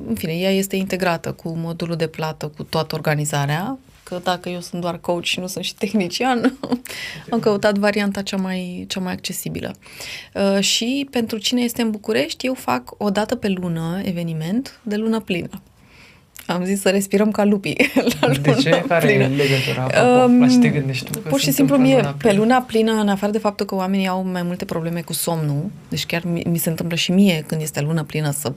[0.06, 4.60] în fine, ea este integrată cu modulul de plată, cu toată organizarea, că dacă eu
[4.60, 6.58] sunt doar coach și nu sunt și tehnician,
[7.30, 9.74] am căutat varianta cea mai, cea mai accesibilă.
[10.34, 14.96] Uh, și pentru cine este în București, eu fac o dată pe lună eveniment de
[14.96, 15.62] lună plină.
[16.46, 17.90] Am zis să respirăm ca lupii.
[18.20, 18.84] La de ce?
[18.88, 19.22] Care plină.
[19.22, 20.24] e legătura?
[20.24, 21.18] Um, la ce te gândești tu?
[21.18, 24.24] Pur și simplu mie, luna pe luna plină, în afară de faptul că oamenii au
[24.24, 27.80] mai multe probleme cu somnul, deci chiar mi, mi se întâmplă și mie când este
[27.80, 28.52] lună plină să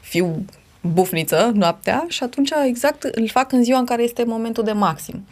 [0.00, 0.44] fiu
[0.92, 5.26] bufniță noaptea și atunci exact îl fac în ziua în care este momentul de maxim.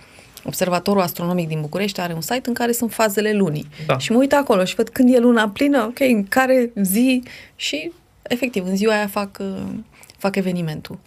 [0.44, 3.66] Observatorul astronomic din București are un site în care sunt fazele lunii.
[3.86, 3.98] Da.
[3.98, 7.22] Și mă uit acolo și văd când e luna plină, ok, în care zi
[7.56, 7.92] și
[8.22, 9.40] efectiv în ziua aia fac,
[10.18, 10.98] fac evenimentul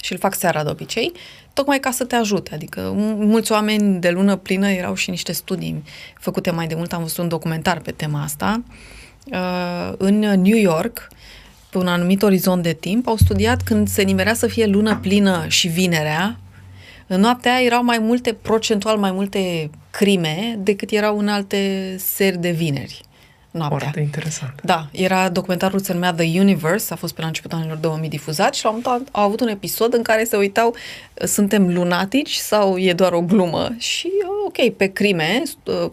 [0.00, 1.12] și îl fac seara de obicei,
[1.52, 2.54] tocmai ca să te ajute.
[2.54, 5.82] Adică mulți oameni de lună plină erau și niște studii
[6.20, 8.62] făcute mai de mult, am văzut un documentar pe tema asta.
[9.32, 11.08] Uh, în New York,
[11.70, 15.44] pe un anumit orizont de timp, au studiat când se nimerea să fie lună plină
[15.48, 16.38] și vinerea,
[17.06, 22.38] în noaptea aia erau mai multe, procentual mai multe crime decât erau în alte seri
[22.38, 23.08] de vineri
[23.50, 23.78] noaptea.
[23.78, 24.60] Foarte interesant.
[24.62, 28.54] Da, era documentarul se numea The Universe, a fost pe la începutul anilor 2000 difuzat
[28.54, 30.74] și la un moment au avut un episod în care se uitau
[31.14, 34.10] suntem lunatici sau e doar o glumă și
[34.46, 35.42] ok, pe crime,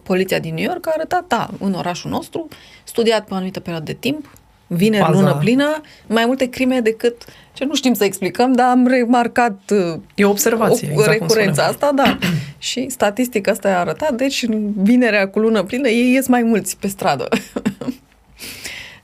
[0.03, 2.47] poliția din New York a arătat, da, în orașul nostru,
[2.83, 4.37] studiat pe o anumită perioadă de timp,
[4.67, 8.87] vineri, Faza- lună plină, mai multe crime decât ce nu știm să explicăm, dar am
[8.87, 11.97] remarcat uh, E o observație, o exact cum recurența spuneam.
[12.03, 12.27] asta, da.
[12.67, 16.77] și statistica asta a arătat, deci în vinerea cu lună plină ei ies mai mulți
[16.77, 17.27] pe stradă.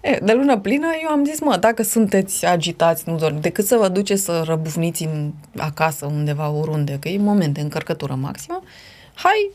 [0.02, 3.76] E, de lună plină, eu am zis, mă, dacă sunteți agitați, nu dorm, decât să
[3.76, 8.64] vă duceți să răbufniți în, acasă, undeva, oriunde, că e moment de încărcătură maximă,
[9.14, 9.52] hai,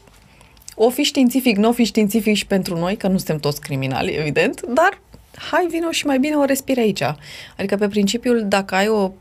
[0.75, 4.13] o fi științific, nu o fi științific și pentru noi, că nu suntem toți criminali,
[4.13, 5.01] evident, dar
[5.51, 7.03] hai, vino și mai bine o respiri aici.
[7.57, 9.13] Adică pe principiul, dacă ai o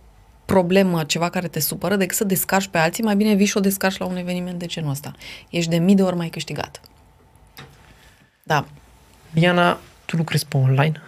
[0.45, 3.59] problemă, ceva care te supără, decât să descarci pe alții, mai bine vii și o
[3.59, 5.11] descarci la un eveniment de genul ăsta.
[5.49, 6.82] Ești de mii de ori mai câștigat.
[8.43, 8.66] Da.
[9.32, 11.01] Diana, tu lucrezi pe online?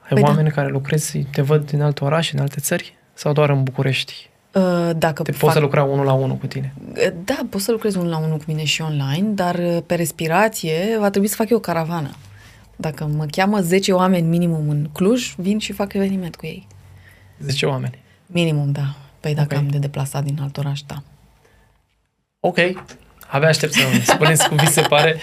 [0.00, 0.28] Ai Păi da.
[0.28, 2.96] oameni care lucrezi, te văd din alte orașe, în alte țări?
[3.14, 4.28] Sau doar în București?
[4.52, 6.74] Uh, Dacă Te poți să lucra unul la unul cu tine?
[7.24, 10.96] Da, pot să lucrez unul la unul cu mine și online, dar uh, pe respirație
[10.98, 12.10] va trebui să fac eu o caravană.
[12.80, 16.66] Dacă mă cheamă 10 oameni minimum în Cluj, vin și fac eveniment cu ei.
[17.38, 17.98] 10 oameni.
[18.26, 18.96] Minimum, da.
[19.20, 19.60] Păi dacă Ok.
[19.60, 21.02] am de deplasat din alt oraș, da.
[22.40, 22.56] Ok.
[23.30, 25.16] Abia aștept să spuneți cum vi se pare.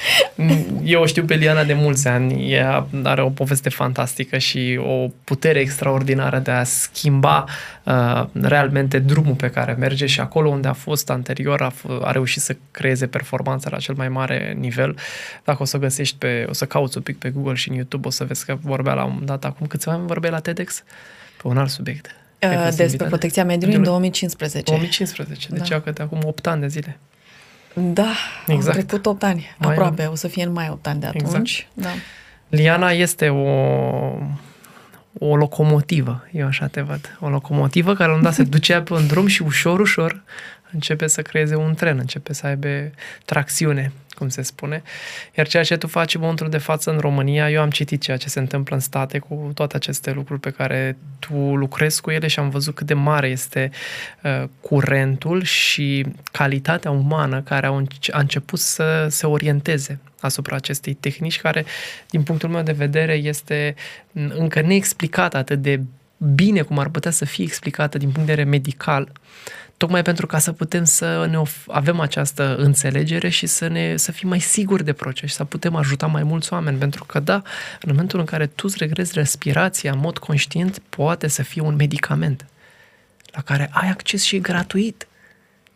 [0.83, 2.51] Eu o știu pe Liana de mulți ani.
[2.51, 7.45] Ea are o poveste fantastică și o putere extraordinară de a schimba
[7.83, 12.11] uh, realmente drumul pe care merge și acolo unde a fost anterior a, f- a
[12.11, 14.97] reușit să creeze performanța la cel mai mare nivel.
[15.43, 18.07] Dacă o să găsești pe, o să cauți un pic pe Google și în YouTube,
[18.07, 20.83] o să vezi că vorbea la un moment dat acum câțiva ani vorbea la TEDx
[21.41, 22.05] pe un alt subiect.
[22.39, 23.09] Ai Uh, fost Despre invitată?
[23.09, 24.09] protecția mediului în Mediului.
[24.11, 24.71] 2015.
[24.71, 25.75] 2015, deci Da.
[25.75, 25.81] da.
[25.81, 26.97] că de acum 8 ani de zile.
[27.75, 28.13] Da,
[28.47, 28.77] Exact.
[28.77, 29.55] au trecut 8 ani.
[29.57, 31.33] Mai aproape, o să fie în mai 8 ani de Exact.
[31.33, 31.67] atunci.
[31.73, 31.89] Da.
[32.49, 33.47] Liana este o,
[35.19, 37.17] o locomotivă, eu așa te văd.
[37.19, 40.23] O locomotivă care la un dat se ducea pe un drum și ușor, ușor
[40.71, 42.67] începe să creeze un tren, începe să aibă
[43.25, 44.83] tracțiune, cum se spune.
[45.37, 48.17] Iar ceea ce tu faci în momentul de față în România, eu am citit ceea
[48.17, 52.27] ce se întâmplă în state cu toate aceste lucruri pe care tu lucrezi cu ele
[52.27, 53.71] și am văzut cât de mare este
[54.23, 60.93] uh, curentul și calitatea umană care au înce- a început să se orienteze asupra acestei
[60.93, 61.65] tehnici care,
[62.09, 63.75] din punctul meu de vedere, este
[64.11, 65.81] m, încă neexplicată atât de
[66.17, 69.11] bine cum ar putea să fie explicată din punct de vedere medical,
[69.77, 74.11] tocmai pentru ca să putem să ne of- avem această înțelegere și să, ne, să
[74.11, 76.77] fim mai siguri de proces și să putem ajuta mai mulți oameni.
[76.77, 77.41] Pentru că, da,
[77.81, 81.75] în momentul în care tu îți regrezi respirația în mod conștient, poate să fie un
[81.75, 82.45] medicament
[83.25, 85.07] la care ai acces și gratuit.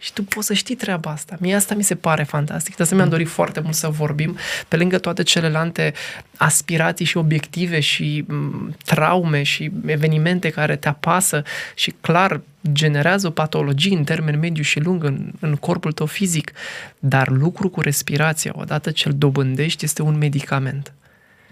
[0.01, 1.37] Și tu poți să știi treaba asta.
[1.39, 2.75] Mie asta mi se pare fantastic.
[2.75, 4.37] De asta mi-am dorit foarte mult să vorbim
[4.67, 5.93] pe lângă toate celelalte
[6.37, 11.43] aspirații și obiective și m, traume și evenimente care te apasă
[11.75, 12.41] și clar
[12.71, 16.51] generează o patologie în termen mediu și lung în, în corpul tău fizic.
[16.99, 20.93] Dar lucru cu respirația, odată ce îl dobândești, este un medicament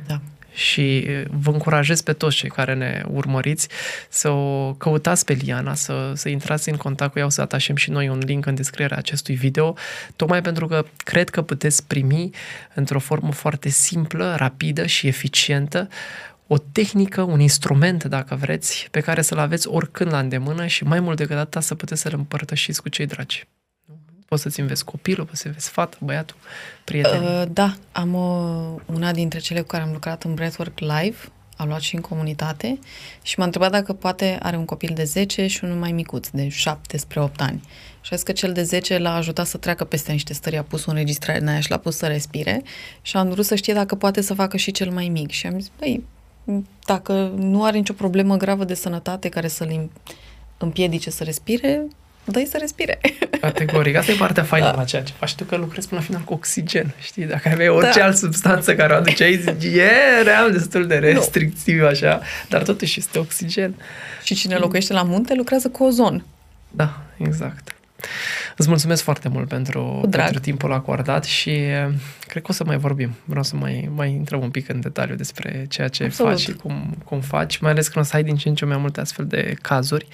[0.07, 0.21] da.
[0.53, 3.67] și e, vă încurajez pe toți cei care ne urmăriți
[4.09, 7.75] să o căutați pe Liana, să, să intrați în contact cu ea, o să atașăm
[7.75, 9.75] și noi un link în descrierea acestui video,
[10.15, 12.29] tocmai pentru că cred că puteți primi
[12.73, 15.87] într-o formă foarte simplă, rapidă și eficientă
[16.47, 20.99] o tehnică, un instrument, dacă vreți, pe care să-l aveți oricând la îndemână și mai
[20.99, 23.47] mult decât atât să puteți să-l împărtășiți cu cei dragi.
[24.25, 26.37] Poți să-ți înveți copilul, poți să înveți fata, băiatul,
[26.83, 27.27] prietenii.
[27.27, 28.25] Uh, da, am o,
[28.85, 31.17] una dintre cele cu care am lucrat în Breathwork Live,
[31.57, 32.79] a luat și în comunitate
[33.21, 36.47] și m-a întrebat dacă poate are un copil de 10 și unul mai micuț, de
[36.47, 37.61] 7 spre 8 ani.
[38.01, 40.63] Și a zis că cel de 10 l-a ajutat să treacă peste niște stări, a
[40.63, 42.63] pus o înregistrare în aia și l-a pus să respire
[43.01, 45.31] și am vrut să știe dacă poate să facă și cel mai mic.
[45.31, 46.03] Și am zis, băi,
[46.85, 49.91] dacă nu are nicio problemă gravă de sănătate care să-l im-
[50.57, 51.81] împiedice să respire,
[52.25, 52.99] dă să respire.
[53.41, 53.95] Categoric.
[53.95, 54.75] Asta e partea faină Da.
[54.75, 56.93] la ceea ce faci tu, că lucrezi până la final cu oxigen.
[56.99, 58.05] Știi, dacă aveai orice Da.
[58.05, 59.89] altă substanță care o aduceai, zici, e,
[60.25, 63.75] eram destul de restrictiv așa, dar totuși este oxigen.
[64.23, 66.25] și cine locuiește la munte lucrează cu ozon.
[66.71, 67.75] Da, exact.
[68.57, 70.23] Îți mulțumesc foarte mult pentru, drag.
[70.23, 71.87] pentru timpul acordat și eh,
[72.27, 73.15] cred că o să mai vorbim.
[73.25, 76.31] Vreau să mai, mai intrăm un pic în detaliu despre ceea ce Absolut.
[76.31, 78.65] faci și cum, cum faci, mai ales când o să ai din ce în ce
[78.65, 80.07] mai multe astfel de cazuri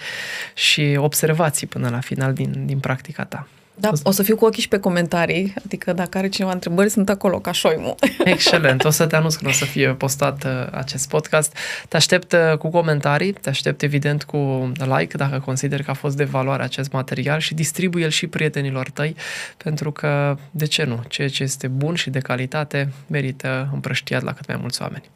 [0.54, 3.48] și observații până la final din, din practica ta.
[3.76, 7.10] Da, o să fiu cu ochii și pe comentarii, adică dacă are cineva întrebări, sunt
[7.10, 7.96] acolo, ca șoimul.
[8.24, 8.84] Excelent.
[8.84, 11.58] O să te anunț când o să fie postat uh, acest podcast.
[11.88, 16.16] Te aștept uh, cu comentarii, te aștept evident cu like dacă consideri că a fost
[16.16, 19.16] de valoare acest material și distribuie-l și prietenilor tăi,
[19.58, 24.34] pentru că, de ce nu, ceea ce este bun și de calitate merită împrăștiat la
[24.34, 25.10] cât mai mulți oameni.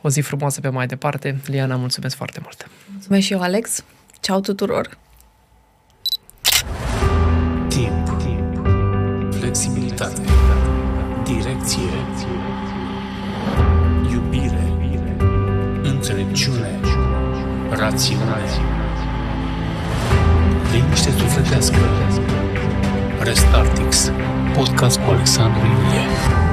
[0.00, 1.40] O zi frumoasă pe mai departe.
[1.46, 2.68] Liana, mulțumesc foarte mult!
[2.92, 3.84] Mulțumesc și eu, Alex.
[4.20, 4.98] Ceau tuturor!
[9.50, 9.56] Timp.
[9.56, 10.20] Flexibilitate.
[11.24, 11.90] Direcție.
[14.12, 14.72] Iubire.
[15.82, 16.80] Înțelepciune.
[17.70, 18.36] Rațiune.
[20.72, 21.78] Liniște sufletească.
[23.20, 24.12] Restartix.
[24.56, 26.49] Podcast cu Alexandru Ilie.